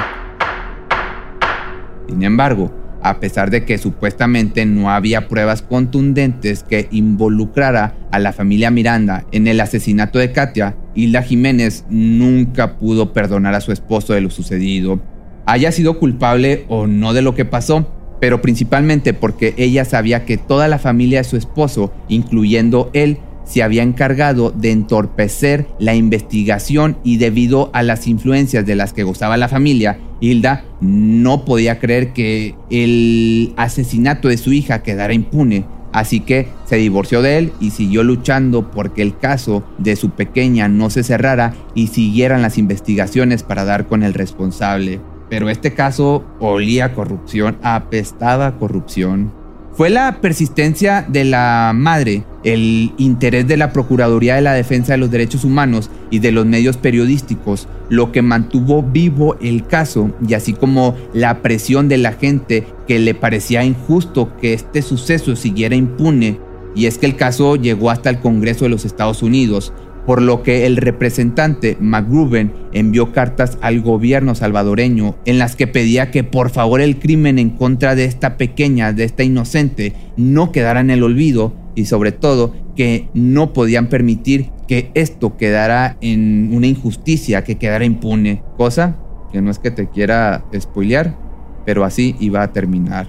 Sin 2.08 2.24
embargo, 2.24 2.72
a 3.04 3.20
pesar 3.20 3.50
de 3.50 3.66
que 3.66 3.78
supuestamente 3.78 4.66
no 4.66 4.90
había 4.90 5.28
pruebas 5.28 5.62
contundentes 5.62 6.64
que 6.64 6.88
involucrara 6.92 7.96
a 8.12 8.20
la 8.20 8.32
familia 8.32 8.72
Miranda 8.72 9.26
en 9.34 9.48
el 9.48 9.60
asesinato 9.60 10.20
de 10.20 10.32
Katia, 10.32 10.78
Hilda 10.96 11.22
Jiménez 11.22 11.84
nunca 11.90 12.78
pudo 12.78 13.12
perdonar 13.12 13.56
a 13.56 13.62
su 13.62 13.74
esposo 13.74 14.14
de 14.14 14.22
lo 14.22 14.30
sucedido, 14.30 15.02
haya 15.46 15.72
sido 15.72 16.00
culpable 16.00 16.66
o 16.68 16.88
no 16.88 17.14
de 17.14 17.22
lo 17.22 17.36
que 17.36 17.46
pasó, 17.46 17.88
pero 18.20 18.42
principalmente 18.42 19.14
porque 19.14 19.54
ella 19.58 19.86
sabía 19.86 20.26
que 20.26 20.38
toda 20.38 20.68
la 20.68 20.80
familia 20.80 21.20
de 21.20 21.24
su 21.26 21.38
esposo, 21.38 21.92
incluyendo 22.08 22.90
él, 22.94 23.18
se 23.44 23.62
había 23.62 23.84
encargado 23.84 24.52
de 24.52 24.72
entorpecer 24.72 25.68
la 25.80 25.96
investigación 25.96 26.98
y 27.04 27.18
debido 27.18 27.70
a 27.74 27.84
las 27.84 28.08
influencias 28.08 28.66
de 28.66 28.76
las 28.76 28.94
que 28.94 29.04
gozaba 29.04 29.38
la 29.38 29.50
familia, 29.50 30.00
Hilda 30.22 30.64
no 30.80 31.44
podía 31.44 31.80
creer 31.80 32.14
que 32.14 32.56
el 32.70 33.54
asesinato 33.58 34.30
de 34.30 34.38
su 34.38 34.54
hija 34.54 34.84
quedara 34.84 35.14
impune. 35.14 35.66
Así 35.92 36.22
que 36.22 36.48
se 36.66 36.78
divorció 36.78 37.22
de 37.22 37.38
él 37.38 37.52
y 37.60 37.70
siguió 37.70 38.04
luchando 38.04 38.72
porque 38.72 39.04
el 39.04 39.16
caso 39.16 39.64
de 39.78 39.96
su 39.96 40.10
pequeña 40.10 40.68
no 40.68 40.90
se 40.90 41.04
cerrara 41.04 41.54
y 41.76 41.88
siguieran 41.88 42.42
las 42.42 42.58
investigaciones 42.58 43.44
para 43.44 43.64
dar 43.64 43.86
con 43.86 44.02
el 44.02 44.16
responsable. 44.16 45.02
Pero 45.34 45.50
este 45.50 45.74
caso 45.74 46.24
olía 46.40 46.94
corrupción, 46.94 47.58
apestaba 47.64 48.60
corrupción. 48.60 49.34
Fue 49.72 49.90
la 49.90 50.22
persistencia 50.22 51.04
de 51.10 51.26
la 51.26 51.72
madre, 51.74 52.24
el 52.44 52.92
interés 53.00 53.48
de 53.48 53.58
la 53.58 53.74
Procuraduría 53.74 54.36
de 54.36 54.44
la 54.44 54.54
Defensa 54.54 54.94
de 54.94 55.00
los 55.00 55.10
Derechos 55.10 55.44
Humanos 55.44 55.90
y 56.12 56.20
de 56.20 56.32
los 56.32 56.46
medios 56.46 56.78
periodísticos 56.78 57.68
lo 57.90 58.12
que 58.12 58.22
mantuvo 58.22 58.84
vivo 58.84 59.36
el 59.42 59.66
caso 59.66 60.12
y 60.28 60.36
así 60.36 60.54
como 60.54 60.96
la 61.16 61.42
presión 61.42 61.90
de 61.90 61.98
la 61.98 62.12
gente 62.12 62.68
que 62.88 63.00
le 63.00 63.16
parecía 63.16 63.64
injusto 63.64 64.38
que 64.38 64.54
este 64.54 64.84
suceso 64.84 65.36
siguiera 65.36 65.74
impune. 65.74 66.40
Y 66.76 66.86
es 66.86 67.00
que 67.00 67.08
el 67.08 67.16
caso 67.16 67.56
llegó 67.56 67.90
hasta 67.90 68.12
el 68.12 68.20
Congreso 68.20 68.66
de 68.66 68.70
los 68.70 68.86
Estados 68.86 69.24
Unidos, 69.24 69.74
por 70.06 70.22
lo 70.22 70.44
que 70.44 70.66
el 70.66 70.78
representante 70.78 71.78
McGruben 71.80 72.52
envió 72.74 73.12
cartas 73.12 73.58
al 73.62 73.82
gobierno 73.82 74.36
salvadoreño 74.36 75.16
en 75.26 75.40
las 75.40 75.56
que 75.56 75.68
pedía 75.68 76.12
que 76.12 76.24
por 76.24 76.50
favor 76.50 76.82
el 76.82 77.00
crimen 77.00 77.40
en 77.40 77.50
contra 77.50 77.96
de 77.96 78.06
esta 78.06 78.38
pequeña, 78.38 78.94
de 78.94 79.04
esta 79.04 79.24
inocente, 79.24 79.94
no 80.18 80.52
quedara 80.52 80.82
en 80.82 80.90
el 80.90 81.04
olvido 81.04 81.54
y 81.76 81.86
sobre 81.86 82.12
todo 82.12 82.54
que 82.76 83.08
no 83.14 83.54
podían 83.54 83.88
permitir 83.88 84.50
que 84.68 84.92
esto 84.94 85.38
quedara 85.38 85.98
en 86.02 86.52
una 86.54 86.68
injusticia, 86.68 87.44
que 87.44 87.58
quedara 87.58 87.86
impune, 87.86 88.42
cosa 88.58 88.98
que 89.32 89.42
no 89.42 89.50
es 89.50 89.60
que 89.60 89.72
te 89.72 89.90
quiera 89.90 90.46
spoilear, 90.58 91.18
pero 91.66 91.84
así 91.84 92.16
iba 92.20 92.44
a 92.44 92.54
terminar. 92.54 93.08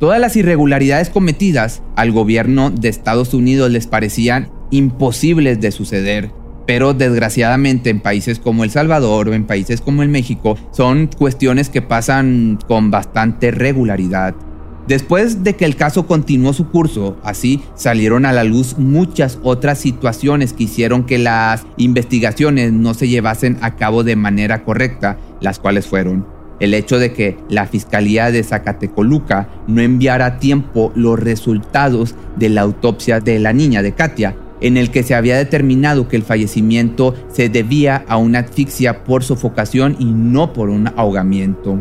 Todas 0.00 0.20
las 0.20 0.36
irregularidades 0.36 1.08
cometidas 1.08 1.82
al 1.94 2.12
gobierno 2.12 2.70
de 2.70 2.88
Estados 2.88 3.32
Unidos 3.32 3.70
les 3.70 3.86
parecían 3.86 4.50
imposibles 4.70 5.60
de 5.60 5.70
suceder, 5.70 6.30
pero 6.66 6.94
desgraciadamente 6.94 7.90
en 7.90 8.00
países 8.00 8.38
como 8.38 8.64
El 8.64 8.70
Salvador 8.70 9.28
o 9.28 9.34
en 9.34 9.46
países 9.46 9.80
como 9.80 10.02
el 10.02 10.08
México 10.08 10.56
son 10.72 11.08
cuestiones 11.16 11.68
que 11.68 11.82
pasan 11.82 12.58
con 12.66 12.90
bastante 12.90 13.50
regularidad. 13.50 14.34
Después 14.88 15.42
de 15.42 15.56
que 15.56 15.64
el 15.64 15.74
caso 15.74 16.06
continuó 16.06 16.52
su 16.52 16.68
curso, 16.68 17.16
así 17.24 17.60
salieron 17.74 18.24
a 18.24 18.32
la 18.32 18.44
luz 18.44 18.78
muchas 18.78 19.38
otras 19.42 19.78
situaciones 19.78 20.52
que 20.52 20.64
hicieron 20.64 21.04
que 21.04 21.18
las 21.18 21.66
investigaciones 21.76 22.72
no 22.72 22.94
se 22.94 23.08
llevasen 23.08 23.58
a 23.62 23.74
cabo 23.74 24.04
de 24.04 24.14
manera 24.14 24.62
correcta, 24.62 25.18
las 25.40 25.58
cuales 25.58 25.86
fueron 25.86 26.36
el 26.60 26.74
hecho 26.74 26.98
de 26.98 27.12
que 27.12 27.36
la 27.48 27.66
Fiscalía 27.66 28.30
de 28.30 28.42
Zacatecoluca 28.42 29.48
no 29.66 29.82
enviara 29.82 30.26
a 30.26 30.38
tiempo 30.38 30.92
los 30.94 31.18
resultados 31.18 32.14
de 32.36 32.48
la 32.48 32.62
autopsia 32.62 33.20
de 33.20 33.38
la 33.38 33.52
niña 33.52 33.82
de 33.82 33.92
Katia, 33.92 34.36
en 34.60 34.76
el 34.76 34.90
que 34.90 35.02
se 35.02 35.14
había 35.14 35.36
determinado 35.36 36.08
que 36.08 36.16
el 36.16 36.22
fallecimiento 36.22 37.14
se 37.28 37.48
debía 37.48 38.04
a 38.08 38.16
una 38.16 38.40
asfixia 38.40 39.04
por 39.04 39.22
sofocación 39.22 39.96
y 39.98 40.06
no 40.06 40.52
por 40.52 40.70
un 40.70 40.88
ahogamiento. 40.96 41.78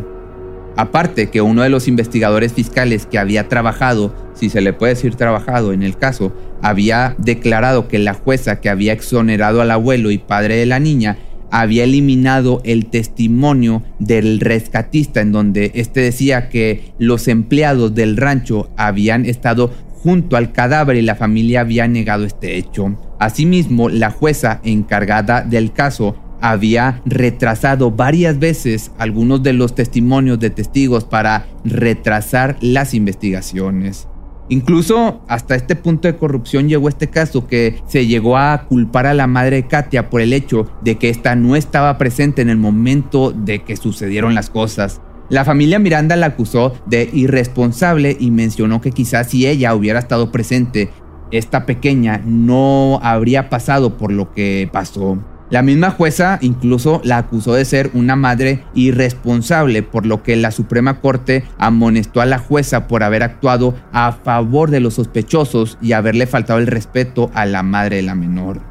Aparte 0.77 1.29
que 1.29 1.41
uno 1.41 1.62
de 1.62 1.70
los 1.70 1.88
investigadores 1.88 2.51
fiscales 2.51 3.05
que 3.05 3.17
había 3.17 3.48
trabajado, 3.48 4.13
si 4.34 4.50
se 4.50 4.60
le 4.60 4.74
puede 4.74 4.96
decir 4.96 5.15
trabajado 5.15 5.72
en 5.72 5.84
el 5.84 5.98
caso, 5.98 6.34
había 6.62 7.15
declarado 7.17 7.88
que 7.88 7.98
la 7.98 8.13
jueza 8.13 8.60
que 8.60 8.70
había 8.70 8.91
exonerado 8.91 9.62
al 9.62 9.72
abuelo 9.72 10.12
y 10.12 10.17
padre 10.17 10.58
de 10.58 10.65
la 10.65 10.79
niña 10.79 11.17
había 11.51 11.86
eliminado 11.86 12.62
el 12.65 12.88
testimonio 12.88 13.84
del 14.00 14.41
rescatista 14.41 15.22
en 15.22 15.32
donde 15.32 15.72
éste 15.75 16.01
decía 16.01 16.50
que 16.50 16.91
los 17.00 17.29
empleados 17.29 17.96
del 17.96 18.17
rancho 18.17 18.70
habían 18.75 19.25
estado 19.25 19.72
junto 20.05 20.38
al 20.38 20.51
cadáver 20.51 20.97
y 20.97 21.01
la 21.01 21.15
familia 21.15 21.62
había 21.62 21.88
negado 21.88 22.25
este 22.25 22.57
hecho. 22.57 22.95
Asimismo, 23.17 23.89
la 23.89 24.12
jueza 24.12 24.62
encargada 24.63 25.41
del 25.41 25.74
caso 25.74 26.15
había 26.41 27.01
retrasado 27.05 27.89
varias 27.89 28.38
veces 28.38 28.91
algunos 29.00 29.41
de 29.41 29.53
los 29.53 29.74
testimonios 29.74 30.39
de 30.39 30.51
testigos 30.51 31.05
para 31.05 31.47
retrasar 31.63 32.55
las 32.62 32.93
investigaciones. 32.93 34.07
Incluso 34.47 35.24
hasta 35.27 35.55
este 35.55 35.75
punto 35.75 36.07
de 36.07 36.17
corrupción 36.17 36.69
llegó 36.69 36.88
este 36.88 37.09
caso 37.09 37.47
que 37.47 37.81
se 37.88 38.05
llegó 38.05 38.38
a 38.38 38.65
culpar 38.69 39.07
a 39.07 39.15
la 39.15 39.25
madre 39.25 39.65
Katia 39.65 40.12
por 40.12 40.21
el 40.21 40.33
hecho 40.33 40.69
de 40.83 41.00
que 41.00 41.09
ésta 41.09 41.35
no 41.35 41.55
estaba 41.55 41.97
presente 41.97 42.43
en 42.43 42.50
el 42.50 42.57
momento 42.57 43.31
de 43.31 43.63
que 43.63 43.75
sucedieron 43.75 44.35
las 44.35 44.51
cosas. 44.51 45.01
La 45.29 45.44
familia 45.44 45.79
Miranda 45.79 46.15
la 46.15 46.27
acusó 46.27 46.74
de 46.86 47.10
irresponsable 47.12 48.15
y 48.20 48.29
mencionó 48.29 48.79
que 48.79 48.91
quizás 48.91 49.32
si 49.32 49.48
ella 49.48 49.74
hubiera 49.74 49.98
estado 49.98 50.32
presente, 50.32 50.91
esta 51.32 51.65
pequeña 51.65 52.22
no 52.24 53.00
habría 53.01 53.50
pasado 53.50 53.98
por 53.98 54.12
lo 54.12 54.32
que 54.34 54.70
pasó. 54.72 55.17
La 55.50 55.62
misma 55.62 55.91
jueza 55.91 56.39
incluso 56.41 57.01
la 57.03 57.17
acusó 57.17 57.53
de 57.53 57.65
ser 57.65 57.91
una 57.94 58.15
madre 58.15 58.63
irresponsable, 58.74 59.84
por 59.84 60.05
lo 60.05 60.24
que 60.24 60.36
la 60.36 60.51
Suprema 60.51 61.01
Corte 61.01 61.44
amonestó 61.58 62.22
a 62.22 62.25
la 62.25 62.39
jueza 62.39 62.88
por 62.88 63.03
haber 63.03 63.24
actuado 63.24 63.75
a 63.91 64.12
favor 64.12 64.72
de 64.72 64.79
los 64.79 64.96
sospechosos 64.96 65.77
y 65.82 65.94
haberle 65.94 66.25
faltado 66.25 66.60
el 66.60 66.67
respeto 66.67 67.29
a 67.34 67.46
la 67.46 67.62
madre 67.63 67.98
de 67.98 68.01
la 68.03 68.15
menor. 68.15 68.62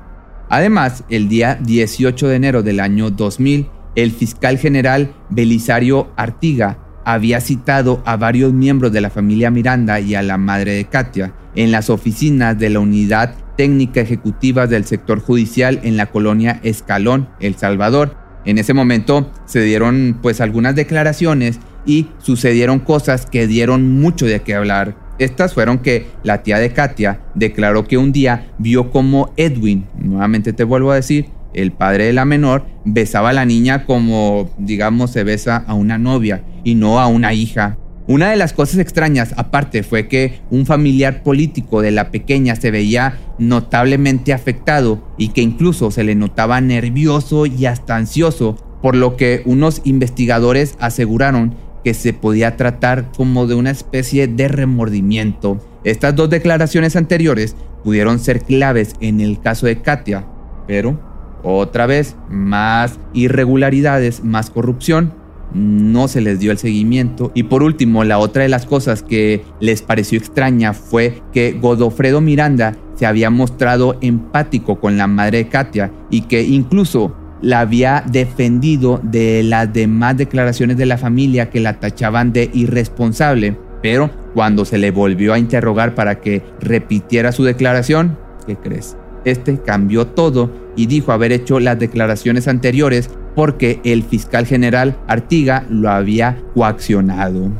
Además, 0.50 1.04
el 1.08 1.28
día 1.28 1.58
18 1.60 2.28
de 2.28 2.36
enero 2.36 2.62
del 2.62 2.80
año 2.80 3.10
2000, 3.10 3.68
el 3.94 4.10
fiscal 4.10 4.58
general 4.58 5.14
Belisario 5.30 6.12
Artiga 6.16 6.78
había 7.04 7.40
citado 7.40 8.02
a 8.06 8.16
varios 8.16 8.52
miembros 8.52 8.92
de 8.92 9.00
la 9.00 9.10
familia 9.10 9.50
Miranda 9.50 10.00
y 10.00 10.14
a 10.14 10.22
la 10.22 10.38
madre 10.38 10.72
de 10.72 10.84
Katia 10.86 11.34
en 11.54 11.70
las 11.70 11.90
oficinas 11.90 12.58
de 12.58 12.70
la 12.70 12.80
Unidad 12.80 13.34
Técnica 13.56 14.00
Ejecutiva 14.00 14.66
del 14.66 14.84
Sector 14.84 15.20
Judicial 15.20 15.80
en 15.84 15.96
la 15.96 16.06
colonia 16.06 16.60
Escalón, 16.62 17.28
El 17.40 17.54
Salvador. 17.56 18.16
En 18.44 18.58
ese 18.58 18.74
momento 18.74 19.30
se 19.46 19.60
dieron 19.60 20.18
pues 20.20 20.40
algunas 20.40 20.74
declaraciones 20.74 21.60
y 21.86 22.08
sucedieron 22.18 22.80
cosas 22.80 23.26
que 23.26 23.46
dieron 23.46 23.92
mucho 23.92 24.26
de 24.26 24.40
qué 24.40 24.54
hablar. 24.54 24.96
Estas 25.18 25.54
fueron 25.54 25.78
que 25.78 26.08
la 26.24 26.42
tía 26.42 26.58
de 26.58 26.72
Katia 26.72 27.20
declaró 27.34 27.84
que 27.84 27.98
un 27.98 28.10
día 28.10 28.48
vio 28.58 28.90
como 28.90 29.32
Edwin, 29.36 29.86
nuevamente 29.96 30.52
te 30.52 30.64
vuelvo 30.64 30.90
a 30.90 30.96
decir, 30.96 31.26
el 31.54 31.72
padre 31.72 32.06
de 32.06 32.12
la 32.12 32.24
menor, 32.24 32.66
besaba 32.84 33.30
a 33.30 33.32
la 33.34 33.44
niña 33.44 33.86
como, 33.86 34.50
digamos, 34.58 35.10
se 35.10 35.24
besa 35.24 35.64
a 35.66 35.74
una 35.74 35.98
novia 35.98 36.44
y 36.64 36.74
no 36.74 37.00
a 37.00 37.06
una 37.06 37.32
hija. 37.32 37.78
Una 38.06 38.28
de 38.28 38.36
las 38.36 38.52
cosas 38.52 38.80
extrañas, 38.80 39.32
aparte, 39.38 39.82
fue 39.82 40.08
que 40.08 40.40
un 40.50 40.66
familiar 40.66 41.22
político 41.22 41.80
de 41.80 41.90
la 41.90 42.10
pequeña 42.10 42.54
se 42.54 42.70
veía 42.70 43.18
notablemente 43.38 44.34
afectado 44.34 45.08
y 45.16 45.28
que 45.28 45.40
incluso 45.40 45.90
se 45.90 46.04
le 46.04 46.14
notaba 46.14 46.60
nervioso 46.60 47.46
y 47.46 47.64
hasta 47.64 47.96
ansioso, 47.96 48.56
por 48.82 48.94
lo 48.94 49.16
que 49.16 49.40
unos 49.46 49.80
investigadores 49.84 50.76
aseguraron 50.80 51.54
que 51.82 51.94
se 51.94 52.12
podía 52.12 52.56
tratar 52.56 53.10
como 53.16 53.46
de 53.46 53.54
una 53.54 53.70
especie 53.70 54.26
de 54.26 54.48
remordimiento. 54.48 55.58
Estas 55.84 56.14
dos 56.14 56.28
declaraciones 56.28 56.96
anteriores 56.96 57.56
pudieron 57.84 58.18
ser 58.18 58.42
claves 58.42 58.96
en 59.00 59.20
el 59.20 59.40
caso 59.40 59.66
de 59.66 59.80
Katia, 59.80 60.26
pero 60.66 61.13
otra 61.44 61.86
vez, 61.86 62.16
más 62.28 62.98
irregularidades, 63.12 64.24
más 64.24 64.50
corrupción 64.50 65.12
no 65.54 66.08
se 66.08 66.20
les 66.20 66.40
dio 66.40 66.50
el 66.50 66.58
seguimiento. 66.58 67.30
Y 67.34 67.44
por 67.44 67.62
último, 67.62 68.04
la 68.04 68.18
otra 68.18 68.42
de 68.42 68.48
las 68.48 68.66
cosas 68.66 69.02
que 69.02 69.44
les 69.60 69.82
pareció 69.82 70.18
extraña 70.18 70.72
fue 70.72 71.22
que 71.32 71.52
Godofredo 71.52 72.20
Miranda 72.20 72.76
se 72.96 73.06
había 73.06 73.30
mostrado 73.30 73.96
empático 74.00 74.80
con 74.80 74.96
la 74.96 75.06
madre 75.06 75.38
de 75.38 75.48
Katia 75.48 75.92
y 76.10 76.22
que 76.22 76.42
incluso 76.42 77.16
la 77.40 77.60
había 77.60 78.04
defendido 78.06 79.00
de 79.02 79.42
las 79.42 79.72
demás 79.72 80.16
declaraciones 80.16 80.76
de 80.76 80.86
la 80.86 80.98
familia 80.98 81.50
que 81.50 81.60
la 81.60 81.78
tachaban 81.78 82.32
de 82.32 82.50
irresponsable. 82.52 83.56
Pero 83.82 84.10
cuando 84.34 84.64
se 84.64 84.78
le 84.78 84.90
volvió 84.90 85.34
a 85.34 85.38
interrogar 85.38 85.94
para 85.94 86.20
que 86.20 86.42
repitiera 86.60 87.32
su 87.32 87.44
declaración, 87.44 88.16
¿qué 88.46 88.56
crees? 88.56 88.96
Este 89.24 89.60
cambió 89.60 90.06
todo 90.06 90.50
y 90.76 90.86
dijo 90.86 91.12
haber 91.12 91.32
hecho 91.32 91.60
las 91.60 91.78
declaraciones 91.78 92.48
anteriores 92.48 93.10
porque 93.34 93.80
el 93.84 94.02
fiscal 94.02 94.46
general 94.46 94.96
Artiga 95.06 95.66
lo 95.68 95.90
había 95.90 96.42
coaccionado. 96.54 97.50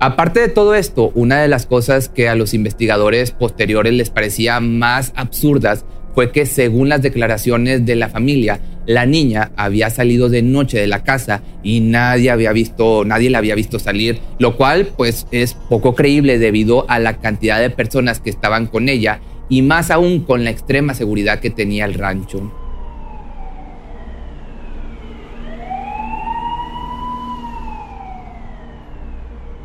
Aparte 0.00 0.40
de 0.40 0.48
todo 0.48 0.74
esto, 0.74 1.12
una 1.14 1.40
de 1.40 1.48
las 1.48 1.66
cosas 1.66 2.08
que 2.08 2.28
a 2.28 2.34
los 2.34 2.52
investigadores 2.52 3.30
posteriores 3.30 3.92
les 3.94 4.10
parecía 4.10 4.60
más 4.60 5.12
absurdas 5.16 5.84
fue 6.14 6.30
que 6.30 6.46
según 6.46 6.88
las 6.88 7.02
declaraciones 7.02 7.84
de 7.86 7.96
la 7.96 8.08
familia, 8.08 8.60
la 8.86 9.06
niña 9.06 9.50
había 9.56 9.90
salido 9.90 10.28
de 10.28 10.42
noche 10.42 10.78
de 10.78 10.86
la 10.86 11.02
casa 11.02 11.42
y 11.62 11.80
nadie 11.80 12.30
había 12.30 12.52
visto, 12.52 13.04
nadie 13.04 13.30
la 13.30 13.38
había 13.38 13.54
visto 13.54 13.78
salir, 13.78 14.20
lo 14.38 14.56
cual 14.56 14.88
pues 14.96 15.26
es 15.32 15.54
poco 15.54 15.94
creíble 15.94 16.38
debido 16.38 16.88
a 16.88 16.98
la 16.98 17.18
cantidad 17.18 17.60
de 17.60 17.70
personas 17.70 18.20
que 18.20 18.30
estaban 18.30 18.66
con 18.66 18.88
ella 18.88 19.20
y 19.48 19.62
más 19.62 19.90
aún 19.90 20.20
con 20.20 20.44
la 20.44 20.50
extrema 20.50 20.94
seguridad 20.94 21.40
que 21.40 21.50
tenía 21.50 21.84
el 21.84 21.94
rancho. 21.94 22.52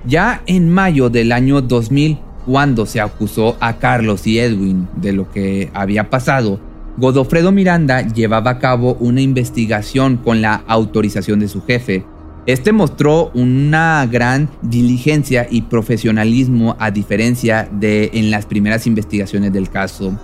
Ya 0.05 0.41
en 0.47 0.69
mayo 0.69 1.09
del 1.09 1.31
año 1.31 1.61
2000, 1.61 2.17
cuando 2.45 2.85
se 2.85 2.99
acusó 2.99 3.57
a 3.59 3.77
Carlos 3.77 4.25
y 4.25 4.39
Edwin 4.39 4.87
de 4.95 5.13
lo 5.13 5.29
que 5.29 5.69
había 5.73 6.09
pasado, 6.09 6.59
Godofredo 6.97 7.51
Miranda 7.51 8.01
llevaba 8.01 8.51
a 8.51 8.59
cabo 8.59 8.97
una 8.99 9.21
investigación 9.21 10.17
con 10.17 10.41
la 10.41 10.63
autorización 10.67 11.39
de 11.39 11.47
su 11.47 11.61
jefe. 11.63 12.03
Este 12.49 12.71
mostró 12.71 13.29
una 13.35 14.07
gran 14.11 14.49
diligencia 14.63 15.45
y 15.47 15.61
profesionalismo 15.61 16.75
a 16.79 16.89
diferencia 16.89 17.69
de 17.71 18.09
en 18.15 18.31
las 18.31 18.47
primeras 18.47 18.87
investigaciones 18.87 19.53
del 19.53 19.69
caso. 19.69 20.17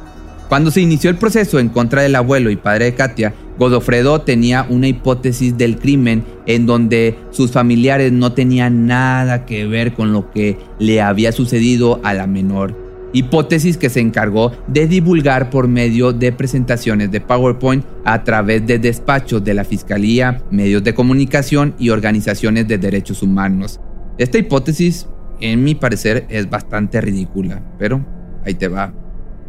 Cuando 0.50 0.72
se 0.72 0.82
inició 0.82 1.12
el 1.12 1.18
proceso 1.18 1.60
en 1.60 1.70
contra 1.70 2.02
del 2.02 2.16
abuelo 2.16 2.50
y 2.50 2.56
padre 2.56 2.86
de 2.86 2.96
Katia, 2.96 3.36
Godofredo 3.60 4.22
tenía 4.22 4.66
una 4.68 4.88
hipótesis 4.88 5.56
del 5.56 5.78
crimen 5.78 6.24
en 6.48 6.66
donde 6.66 7.16
sus 7.30 7.52
familiares 7.52 8.12
no 8.12 8.34
tenían 8.34 8.88
nada 8.88 9.46
que 9.46 9.68
ver 9.68 9.94
con 9.94 10.12
lo 10.12 10.32
que 10.32 10.58
le 10.80 11.02
había 11.02 11.32
sucedido 11.32 12.02
a 12.04 12.16
la 12.16 12.26
menor. 12.26 12.85
Hipótesis 13.16 13.78
que 13.78 13.90
se 13.90 14.02
encargó 14.02 14.52
de 14.68 14.88
divulgar 14.88 15.50
por 15.50 15.70
medio 15.70 16.12
de 16.12 16.34
presentaciones 16.34 17.12
de 17.12 17.22
PowerPoint 17.22 17.86
a 18.04 18.26
través 18.26 18.68
de 18.68 18.78
despachos 18.78 19.42
de 19.42 19.54
la 19.54 19.64
Fiscalía, 19.64 20.44
medios 20.52 20.84
de 20.84 20.94
comunicación 20.94 21.76
y 21.80 21.92
organizaciones 21.92 22.68
de 22.68 22.78
derechos 22.78 23.24
humanos. 23.24 23.80
Esta 24.18 24.38
hipótesis, 24.38 25.08
en 25.40 25.64
mi 25.64 25.76
parecer, 25.76 26.26
es 26.28 26.50
bastante 26.50 27.00
ridícula, 27.00 27.64
pero 27.80 28.06
ahí 28.46 28.56
te 28.56 28.68
va. 28.68 28.94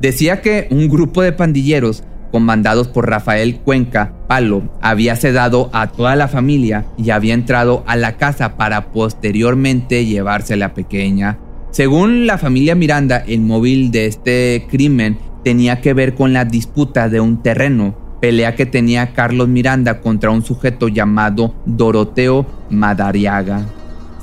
Decía 0.01 0.41
que 0.43 0.69
un 0.71 0.89
grupo 0.89 1.23
de 1.23 1.33
pandilleros 1.33 2.05
comandados 2.31 2.87
por 2.87 3.09
Rafael 3.09 3.61
Cuenca 3.61 4.13
Palo, 4.29 4.71
había 4.83 5.17
sedado 5.17 5.71
a 5.73 5.89
toda 5.89 6.17
la 6.17 6.29
familia 6.29 6.85
y 6.99 7.11
había 7.11 7.35
entrado 7.35 7.83
a 7.87 7.97
la 7.97 8.17
casa 8.17 8.57
para 8.57 8.93
posteriormente 8.93 10.05
llevarse 10.05 10.55
a 10.55 10.59
la 10.59 10.75
pequeña. 10.75 11.39
Según 11.77 12.27
la 12.27 12.39
familia 12.39 12.75
Miranda, 12.75 13.19
el 13.19 13.43
móvil 13.43 13.91
de 13.91 14.07
este 14.07 14.67
crimen 14.71 15.19
tenía 15.45 15.83
que 15.83 15.93
ver 15.93 16.15
con 16.15 16.33
la 16.33 16.47
disputa 16.47 17.11
de 17.11 17.21
un 17.21 17.43
terreno, 17.43 17.95
pelea 18.19 18.55
que 18.55 18.65
tenía 18.65 19.13
Carlos 19.13 19.49
Miranda 19.49 20.01
contra 20.01 20.31
un 20.31 20.43
sujeto 20.43 20.89
llamado 20.89 21.55
Doroteo 21.67 22.47
Madariaga. 22.71 23.61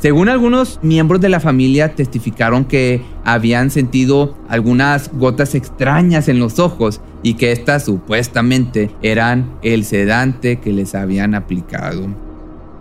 Según 0.02 0.30
algunos 0.30 0.80
miembros 0.82 1.22
de 1.22 1.30
la 1.30 1.39
familia 1.39 1.94
testificaron 1.94 2.66
que 2.66 3.04
habían 3.24 3.70
sentido 3.70 4.36
algunas 4.50 5.12
gotas 5.13 5.54
extrañas 5.54 6.30
en 6.30 6.39
los 6.39 6.58
ojos 6.58 7.02
y 7.22 7.36
que 7.36 7.52
éstas 7.52 7.86
supuestamente 7.86 8.89
eran 9.04 9.60
el 9.62 9.86
sedante 9.86 10.60
que 10.60 10.74
les 10.74 10.96
habían 10.96 11.36
aplicado. 11.36 12.22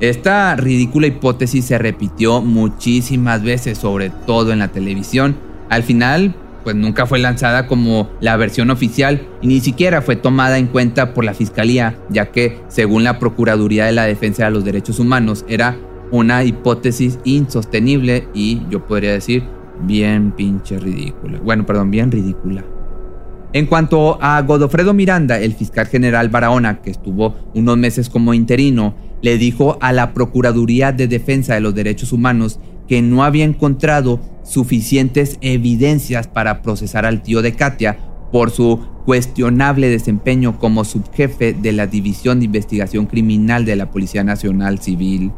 Esta 0.02 0.56
ridícula 0.56 1.06
hipótesis 1.06 1.66
se 1.66 1.78
repitió 1.78 2.42
muchísimas 2.42 3.44
veces, 3.44 3.78
sobre 3.78 4.10
todo 4.10 4.52
en 4.52 4.58
la 4.58 4.66
televisión. 4.66 5.36
Al 5.68 5.84
final, 5.84 6.34
pues 6.64 6.74
nunca 6.74 7.06
fue 7.06 7.20
lanzada 7.20 7.68
como 7.68 8.10
la 8.20 8.36
versión 8.36 8.70
oficial 8.70 9.22
y 9.42 9.46
ni 9.46 9.60
siquiera 9.60 10.02
fue 10.02 10.16
tomada 10.16 10.58
en 10.58 10.66
cuenta 10.66 11.14
por 11.14 11.22
la 11.22 11.34
Fiscalía, 11.34 11.96
ya 12.10 12.32
que, 12.32 12.58
según 12.66 13.04
la 13.04 13.20
Procuraduría 13.20 13.84
de 13.84 13.92
la 13.92 14.02
Defensa 14.02 14.46
de 14.46 14.50
los 14.50 14.64
Derechos 14.64 14.98
Humanos, 14.98 15.44
era 15.46 15.76
una 16.10 16.42
hipótesis 16.42 17.20
insostenible 17.22 18.26
y 18.34 18.62
yo 18.70 18.84
podría 18.84 19.12
decir 19.12 19.44
bien 19.84 20.32
pinche 20.32 20.80
ridícula. 20.80 21.38
Bueno, 21.44 21.64
perdón, 21.64 21.92
bien 21.92 22.10
ridícula. 22.10 22.64
En 23.52 23.66
cuanto 23.66 24.18
a 24.20 24.42
Godofredo 24.42 24.94
Miranda, 24.94 25.38
el 25.38 25.54
fiscal 25.54 25.86
general 25.86 26.28
Barahona, 26.28 26.82
que 26.82 26.90
estuvo 26.90 27.36
unos 27.54 27.76
meses 27.76 28.08
como 28.08 28.34
interino, 28.34 28.96
le 29.22 29.38
dijo 29.38 29.78
a 29.80 29.92
la 29.92 30.12
Procuraduría 30.12 30.92
de 30.92 31.08
Defensa 31.08 31.54
de 31.54 31.60
los 31.60 31.74
Derechos 31.74 32.12
Humanos 32.12 32.58
que 32.88 33.00
no 33.00 33.24
había 33.24 33.44
encontrado 33.44 34.20
suficientes 34.42 35.38
evidencias 35.40 36.26
para 36.26 36.60
procesar 36.62 37.06
al 37.06 37.22
tío 37.22 37.40
de 37.40 37.54
Katia 37.54 37.98
por 38.32 38.50
su 38.50 38.80
cuestionable 39.06 39.88
desempeño 39.88 40.58
como 40.58 40.84
subjefe 40.84 41.52
de 41.52 41.72
la 41.72 41.86
División 41.86 42.40
de 42.40 42.46
Investigación 42.46 43.06
Criminal 43.06 43.64
de 43.64 43.76
la 43.76 43.90
Policía 43.90 44.24
Nacional 44.24 44.80
Civil. 44.80 45.32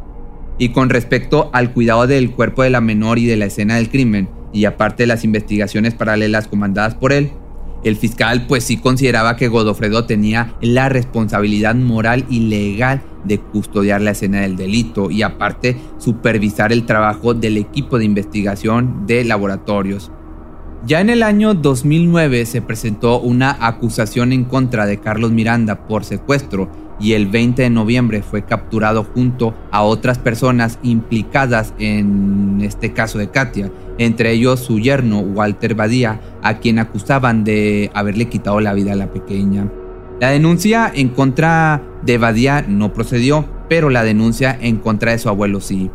Y 0.57 0.69
con 0.69 0.89
respecto 0.89 1.49
al 1.53 1.73
cuidado 1.73 2.07
del 2.07 2.31
cuerpo 2.31 2.63
de 2.63 2.69
la 2.69 2.81
menor 2.81 3.19
y 3.19 3.25
de 3.25 3.37
la 3.37 3.45
escena 3.45 3.75
del 3.75 3.89
crimen, 3.89 4.29
y 4.53 4.65
aparte 4.65 5.03
de 5.03 5.07
las 5.07 5.25
investigaciones 5.25 5.93
paralelas 5.93 6.47
comandadas 6.47 6.95
por 6.95 7.11
él, 7.11 7.31
el 7.83 7.97
fiscal 7.97 8.47
pues 8.47 8.63
sí 8.63 8.77
consideraba 8.77 9.35
que 9.35 9.49
Godofredo 9.49 10.05
tenía 10.05 10.55
la 10.61 10.87
responsabilidad 10.89 11.75
moral 11.75 12.25
y 12.29 12.39
legal 12.39 13.01
de 13.25 13.39
custodiar 13.39 14.01
la 14.01 14.11
escena 14.11 14.41
del 14.41 14.55
delito 14.55 15.09
y 15.11 15.21
aparte 15.21 15.77
supervisar 15.97 16.71
el 16.71 16.85
trabajo 16.85 17.33
del 17.33 17.57
equipo 17.57 17.97
de 17.97 18.05
investigación 18.05 19.05
de 19.05 19.23
laboratorios. 19.23 20.11
Ya 20.85 21.01
en 21.01 21.09
el 21.09 21.23
año 21.23 21.55
2009 21.55 22.45
se 22.45 22.61
presentó 22.61 23.19
una 23.19 23.57
acusación 23.59 24.31
en 24.31 24.43
contra 24.43 24.85
de 24.85 24.99
Carlos 24.99 25.31
Miranda 25.31 25.87
por 25.87 26.03
secuestro 26.03 26.69
y 26.99 27.13
el 27.13 27.27
20 27.27 27.63
de 27.63 27.69
noviembre 27.69 28.21
fue 28.21 28.43
capturado 28.43 29.03
junto 29.03 29.55
a 29.71 29.81
otras 29.81 30.19
personas 30.19 30.79
implicadas 30.83 31.73
en 31.79 32.59
este 32.61 32.93
caso 32.93 33.17
de 33.17 33.29
Katia, 33.29 33.71
entre 33.97 34.31
ellos 34.31 34.59
su 34.59 34.79
yerno 34.79 35.19
Walter 35.19 35.75
Badía, 35.75 36.21
a 36.41 36.59
quien 36.59 36.79
acusaban 36.79 37.43
de 37.43 37.89
haberle 37.93 38.29
quitado 38.29 38.59
la 38.59 38.73
vida 38.73 38.93
a 38.93 38.95
la 38.95 39.11
pequeña. 39.11 39.67
La 40.19 40.29
denuncia 40.29 40.91
en 40.93 41.09
contra 41.09 41.83
de 42.03 42.17
Badía 42.17 42.63
no 42.67 42.93
procedió, 42.93 43.45
pero 43.67 43.89
la 43.89 44.03
denuncia 44.03 44.57
en 44.59 44.77
contra 44.77 45.11
de 45.11 45.19
su 45.19 45.29
abuelo 45.29 45.59
sí. 45.59 45.89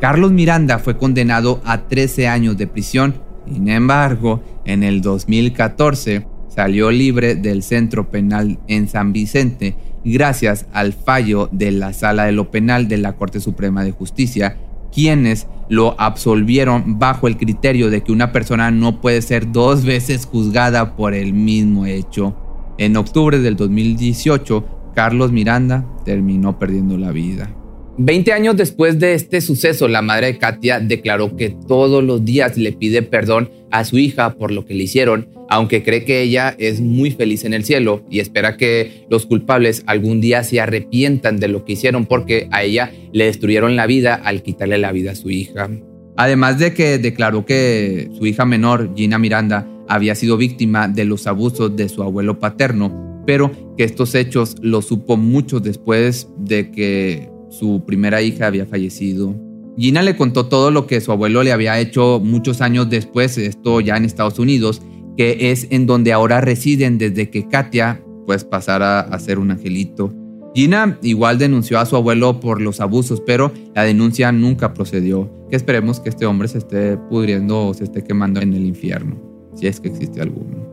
Carlos 0.00 0.32
Miranda 0.32 0.78
fue 0.78 0.96
condenado 0.96 1.60
a 1.64 1.88
13 1.88 2.28
años 2.28 2.56
de 2.56 2.66
prisión, 2.66 3.14
sin 3.46 3.68
embargo, 3.68 4.42
en 4.64 4.82
el 4.82 5.00
2014 5.00 6.26
salió 6.48 6.90
libre 6.90 7.34
del 7.34 7.62
centro 7.62 8.10
penal 8.10 8.58
en 8.68 8.88
San 8.88 9.12
Vicente 9.12 9.76
gracias 10.04 10.66
al 10.72 10.92
fallo 10.92 11.48
de 11.50 11.72
la 11.72 11.92
Sala 11.92 12.24
de 12.26 12.32
lo 12.32 12.50
Penal 12.50 12.88
de 12.88 12.98
la 12.98 13.14
Corte 13.14 13.40
Suprema 13.40 13.82
de 13.82 13.90
Justicia 13.90 14.56
quienes 14.92 15.48
lo 15.68 16.00
absolvieron 16.00 16.98
bajo 17.00 17.26
el 17.26 17.36
criterio 17.36 17.90
de 17.90 18.02
que 18.02 18.12
una 18.12 18.30
persona 18.30 18.70
no 18.70 19.00
puede 19.00 19.22
ser 19.22 19.50
dos 19.50 19.84
veces 19.84 20.26
juzgada 20.26 20.94
por 20.94 21.14
el 21.14 21.32
mismo 21.32 21.84
hecho. 21.84 22.36
En 22.76 22.96
octubre 22.96 23.38
del 23.38 23.54
2018, 23.56 24.92
Carlos 24.94 25.30
Miranda 25.30 25.86
terminó 26.04 26.58
perdiendo 26.58 26.98
la 26.98 27.12
vida. 27.12 27.54
Veinte 27.96 28.32
años 28.32 28.56
después 28.56 28.98
de 28.98 29.14
este 29.14 29.40
suceso, 29.40 29.86
la 29.86 30.02
madre 30.02 30.26
de 30.26 30.38
Katia 30.38 30.80
declaró 30.80 31.36
que 31.36 31.50
todos 31.50 32.02
los 32.02 32.24
días 32.24 32.56
le 32.56 32.72
pide 32.72 33.02
perdón 33.02 33.50
a 33.70 33.84
su 33.84 33.98
hija 33.98 34.34
por 34.34 34.50
lo 34.50 34.66
que 34.66 34.74
le 34.74 34.84
hicieron, 34.84 35.28
aunque 35.48 35.84
cree 35.84 36.04
que 36.04 36.20
ella 36.20 36.56
es 36.58 36.80
muy 36.80 37.12
feliz 37.12 37.44
en 37.44 37.54
el 37.54 37.64
cielo 37.64 38.02
y 38.10 38.18
espera 38.18 38.56
que 38.56 39.04
los 39.08 39.26
culpables 39.26 39.84
algún 39.86 40.20
día 40.20 40.42
se 40.42 40.60
arrepientan 40.60 41.38
de 41.38 41.46
lo 41.46 41.64
que 41.64 41.74
hicieron 41.74 42.06
porque 42.06 42.48
a 42.50 42.64
ella 42.64 42.90
le 43.12 43.26
destruyeron 43.26 43.76
la 43.76 43.86
vida 43.86 44.14
al 44.14 44.42
quitarle 44.42 44.78
la 44.78 44.90
vida 44.90 45.12
a 45.12 45.16
su 45.16 45.30
hija. 45.30 45.70
Además 46.16 46.58
de 46.58 46.74
que 46.74 46.98
declaró 46.98 47.46
que 47.46 48.10
su 48.18 48.26
hija 48.26 48.44
menor, 48.44 48.90
Gina 48.96 49.18
Miranda, 49.18 49.68
había 49.94 50.16
sido 50.16 50.36
víctima 50.36 50.88
de 50.88 51.04
los 51.04 51.28
abusos 51.28 51.76
de 51.76 51.88
su 51.88 52.02
abuelo 52.02 52.40
paterno, 52.40 53.22
pero 53.24 53.50
que 53.76 53.84
estos 53.84 54.16
hechos 54.16 54.56
los 54.60 54.86
supo 54.86 55.16
mucho 55.16 55.60
después 55.60 56.28
de 56.36 56.72
que 56.72 57.30
su 57.48 57.84
primera 57.86 58.20
hija 58.20 58.48
había 58.48 58.66
fallecido. 58.66 59.36
Gina 59.78 60.02
le 60.02 60.16
contó 60.16 60.46
todo 60.46 60.72
lo 60.72 60.88
que 60.88 61.00
su 61.00 61.12
abuelo 61.12 61.44
le 61.44 61.52
había 61.52 61.78
hecho 61.78 62.20
muchos 62.20 62.60
años 62.60 62.90
después, 62.90 63.38
esto 63.38 63.80
ya 63.80 63.96
en 63.96 64.04
Estados 64.04 64.40
Unidos, 64.40 64.82
que 65.16 65.52
es 65.52 65.68
en 65.70 65.86
donde 65.86 66.12
ahora 66.12 66.40
residen 66.40 66.98
desde 66.98 67.30
que 67.30 67.48
Katia 67.48 68.02
pues 68.26 68.42
pasara 68.42 69.00
a 69.00 69.18
ser 69.20 69.38
un 69.38 69.52
angelito. 69.52 70.12
Gina 70.56 70.98
igual 71.02 71.38
denunció 71.38 71.78
a 71.78 71.86
su 71.86 71.94
abuelo 71.94 72.40
por 72.40 72.60
los 72.60 72.80
abusos, 72.80 73.20
pero 73.20 73.52
la 73.74 73.84
denuncia 73.84 74.32
nunca 74.32 74.74
procedió. 74.74 75.30
Que 75.50 75.56
esperemos 75.56 76.00
que 76.00 76.08
este 76.08 76.26
hombre 76.26 76.48
se 76.48 76.58
esté 76.58 76.96
pudriendo 76.96 77.68
o 77.68 77.74
se 77.74 77.84
esté 77.84 78.02
quemando 78.02 78.40
en 78.40 78.54
el 78.54 78.64
infierno, 78.64 79.33
si 79.54 79.66
es 79.66 79.80
que 79.80 79.88
existe 79.88 80.20
alguno. 80.20 80.64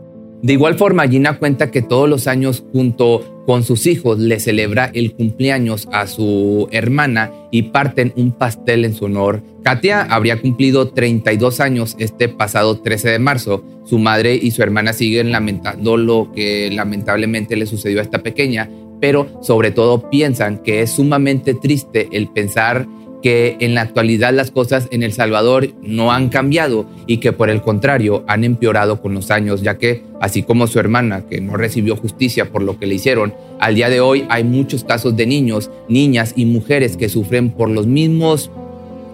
De 0.42 0.54
igual 0.54 0.76
forma, 0.76 1.08
Gina 1.08 1.38
cuenta 1.38 1.70
que 1.70 1.84
todos 1.84 2.10
los 2.10 2.26
años 2.26 2.64
junto 2.74 3.44
con 3.46 3.64
sus 3.64 3.86
hijos 3.86 4.18
le 4.18 4.40
celebra 4.40 4.90
el 4.94 5.14
cumpleaños 5.14 5.88
a 5.92 6.08
su 6.08 6.68
hermana 6.72 7.32
y 7.52 7.64
parten 7.64 8.12
un 8.16 8.32
pastel 8.32 8.86
en 8.86 8.96
su 8.96 9.06
honor. 9.06 9.44
Katia 9.64 10.02
habría 10.02 10.42
cumplido 10.42 10.90
32 10.90 11.60
años 11.60 11.96
este 12.00 12.28
pasado 12.28 12.80
13 12.80 13.10
de 13.10 13.20
marzo. 13.20 13.64
Su 13.86 14.00
madre 14.00 14.36
y 14.36 14.50
su 14.50 14.64
hermana 14.64 14.94
siguen 14.94 15.32
lamentando 15.32 15.96
lo 15.96 16.32
que 16.34 16.72
lamentablemente 16.72 17.56
le 17.56 17.68
sucedió 17.68 18.00
a 18.00 18.04
esta 18.04 18.24
pequeña, 18.24 18.68
pero 19.00 19.28
sobre 19.44 19.70
todo 19.70 20.10
piensan 20.10 20.64
que 20.64 20.82
es 20.82 20.92
sumamente 20.92 21.54
triste 21.54 22.10
el 22.14 22.30
pensar 22.30 22.88
que 23.22 23.58
en 23.60 23.76
la 23.76 23.82
actualidad 23.82 24.34
las 24.34 24.52
cosas 24.52 24.88
en 24.92 25.04
El 25.04 25.14
Salvador 25.14 25.70
no 25.82 26.12
han 26.12 26.30
cambiado 26.30 26.86
y 27.08 27.18
que 27.18 27.34
por 27.34 27.50
el 27.50 27.62
contrario 27.62 28.24
han 28.28 28.44
empeorado 28.44 29.02
con 29.02 29.14
los 29.14 29.32
años, 29.32 29.62
ya 29.62 29.78
que 29.78 30.04
así 30.20 30.44
como 30.44 30.68
su 30.68 30.80
hermana, 30.80 31.26
que 31.30 31.42
no 31.42 31.56
recibió 31.56 31.96
justicia 31.96 32.52
por 32.52 32.64
lo 32.64 32.80
que 32.80 32.88
le 32.88 32.96
hicieron, 32.96 33.34
al 33.60 33.76
día 33.76 33.90
de 33.90 34.02
hoy 34.02 34.26
hay 34.30 34.44
muchos 34.44 34.84
casos 34.84 35.16
de 35.16 35.26
niños, 35.26 35.70
niñas 35.88 36.34
y 36.36 36.46
mujeres 36.46 36.98
que 36.98 37.10
sufren 37.10 37.52
por 37.52 37.70
los 37.70 37.88
mismos 37.88 38.52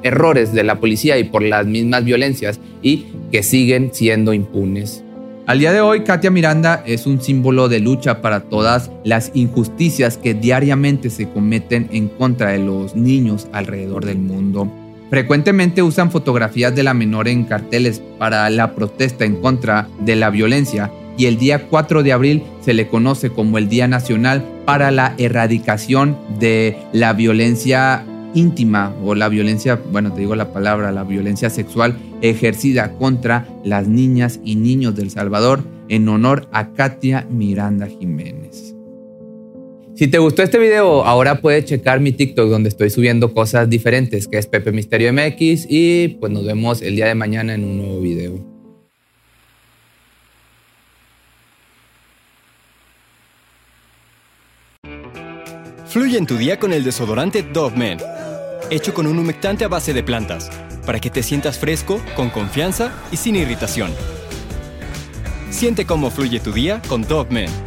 errores 0.04 0.54
de 0.54 0.64
la 0.64 0.80
policía 0.80 1.18
y 1.18 1.26
por 1.26 1.42
las 1.42 1.66
mismas 1.66 2.06
violencias 2.06 2.60
y 2.82 3.08
que 3.32 3.44
siguen 3.44 3.90
siendo 3.94 4.34
impunes. 4.34 5.04
Al 5.48 5.60
día 5.60 5.72
de 5.72 5.80
hoy, 5.80 6.02
Katia 6.02 6.30
Miranda 6.30 6.84
es 6.86 7.08
un 7.08 7.22
símbolo 7.22 7.70
de 7.70 7.80
lucha 7.80 8.22
para 8.22 8.42
todas 8.42 8.92
las 9.06 9.32
injusticias 9.34 10.18
que 10.18 10.34
diariamente 10.34 11.10
se 11.10 11.30
cometen 11.30 11.88
en 11.94 12.10
contra 12.10 12.50
de 12.50 12.60
los 12.60 12.98
niños 12.98 13.48
alrededor 13.54 14.04
del 14.04 14.18
mundo. 14.18 14.70
Frecuentemente 15.10 15.82
usan 15.82 16.12
fotografías 16.12 16.76
de 16.76 16.84
la 16.84 16.94
menor 16.94 17.30
en 17.30 17.46
carteles 17.46 18.02
para 18.20 18.50
la 18.50 18.76
protesta 18.76 19.24
en 19.24 19.38
contra 19.38 19.88
de 20.02 20.18
la 20.18 20.32
violencia 20.32 20.92
y 21.18 21.28
el 21.28 21.38
día 21.38 21.70
4 21.70 22.04
de 22.04 22.12
abril 22.12 22.44
se 22.60 22.74
le 22.74 22.90
conoce 22.90 23.30
como 23.30 23.58
el 23.58 23.70
Día 23.70 23.88
Nacional 23.88 24.44
para 24.66 24.92
la 24.92 25.16
Erradicación 25.18 26.18
de 26.42 26.78
la 26.92 27.14
Violencia 27.14 28.04
íntima 28.34 28.94
o 29.04 29.16
la 29.16 29.30
violencia, 29.30 29.80
bueno, 29.92 30.12
te 30.12 30.20
digo 30.20 30.36
la 30.36 30.52
palabra, 30.52 30.92
la 30.92 31.04
violencia 31.04 31.50
sexual 31.50 31.98
ejercida 32.22 32.94
contra 32.94 33.48
las 33.64 33.88
niñas 33.88 34.40
y 34.44 34.56
niños 34.56 34.96
del 34.96 35.10
Salvador 35.10 35.64
en 35.90 36.08
honor 36.10 36.48
a 36.52 36.74
Katia 36.74 37.28
Miranda 37.30 37.88
Jiménez. 37.88 38.76
Si 39.96 40.08
te 40.08 40.20
gustó 40.20 40.44
este 40.44 40.60
video, 40.60 41.04
ahora 41.04 41.42
puedes 41.42 41.66
checar 41.66 42.00
mi 42.00 42.12
TikTok 42.12 42.50
donde 42.50 42.70
estoy 42.70 42.92
subiendo 42.92 43.34
cosas 43.34 43.68
diferentes, 43.68 44.28
que 44.28 44.38
es 44.38 44.46
Pepe 44.46 44.72
Misterio 44.72 45.12
MX, 45.12 45.66
y 45.70 46.10
pues 46.20 46.32
nos 46.32 46.46
vemos 46.46 46.84
el 46.84 46.96
día 46.96 47.08
de 47.08 47.16
mañana 47.16 47.56
en 47.56 47.64
un 47.64 47.78
nuevo 47.78 48.00
video. 48.00 48.46
Fluye 55.88 56.18
en 56.18 56.28
tu 56.28 56.38
día 56.38 56.60
con 56.60 56.74
el 56.74 56.84
desodorante 56.84 57.42
Dove 57.42 57.76
Men 57.76 57.98
hecho 58.70 58.94
con 58.94 59.08
un 59.08 59.18
humectante 59.18 59.66
a 59.66 59.68
base 59.68 59.94
de 59.94 60.04
plantas, 60.04 60.50
para 60.88 61.02
que 61.02 61.10
te 61.10 61.22
sientas 61.22 61.60
fresco, 61.60 62.02
con 62.16 62.30
confianza 62.30 62.94
y 63.12 63.18
sin 63.18 63.36
irritación. 63.36 63.94
Siente 65.52 65.86
cómo 65.86 66.10
fluye 66.10 66.40
tu 66.40 66.54
día 66.54 66.82
con 66.88 67.02
Dove 67.02 67.30
Men. 67.30 67.67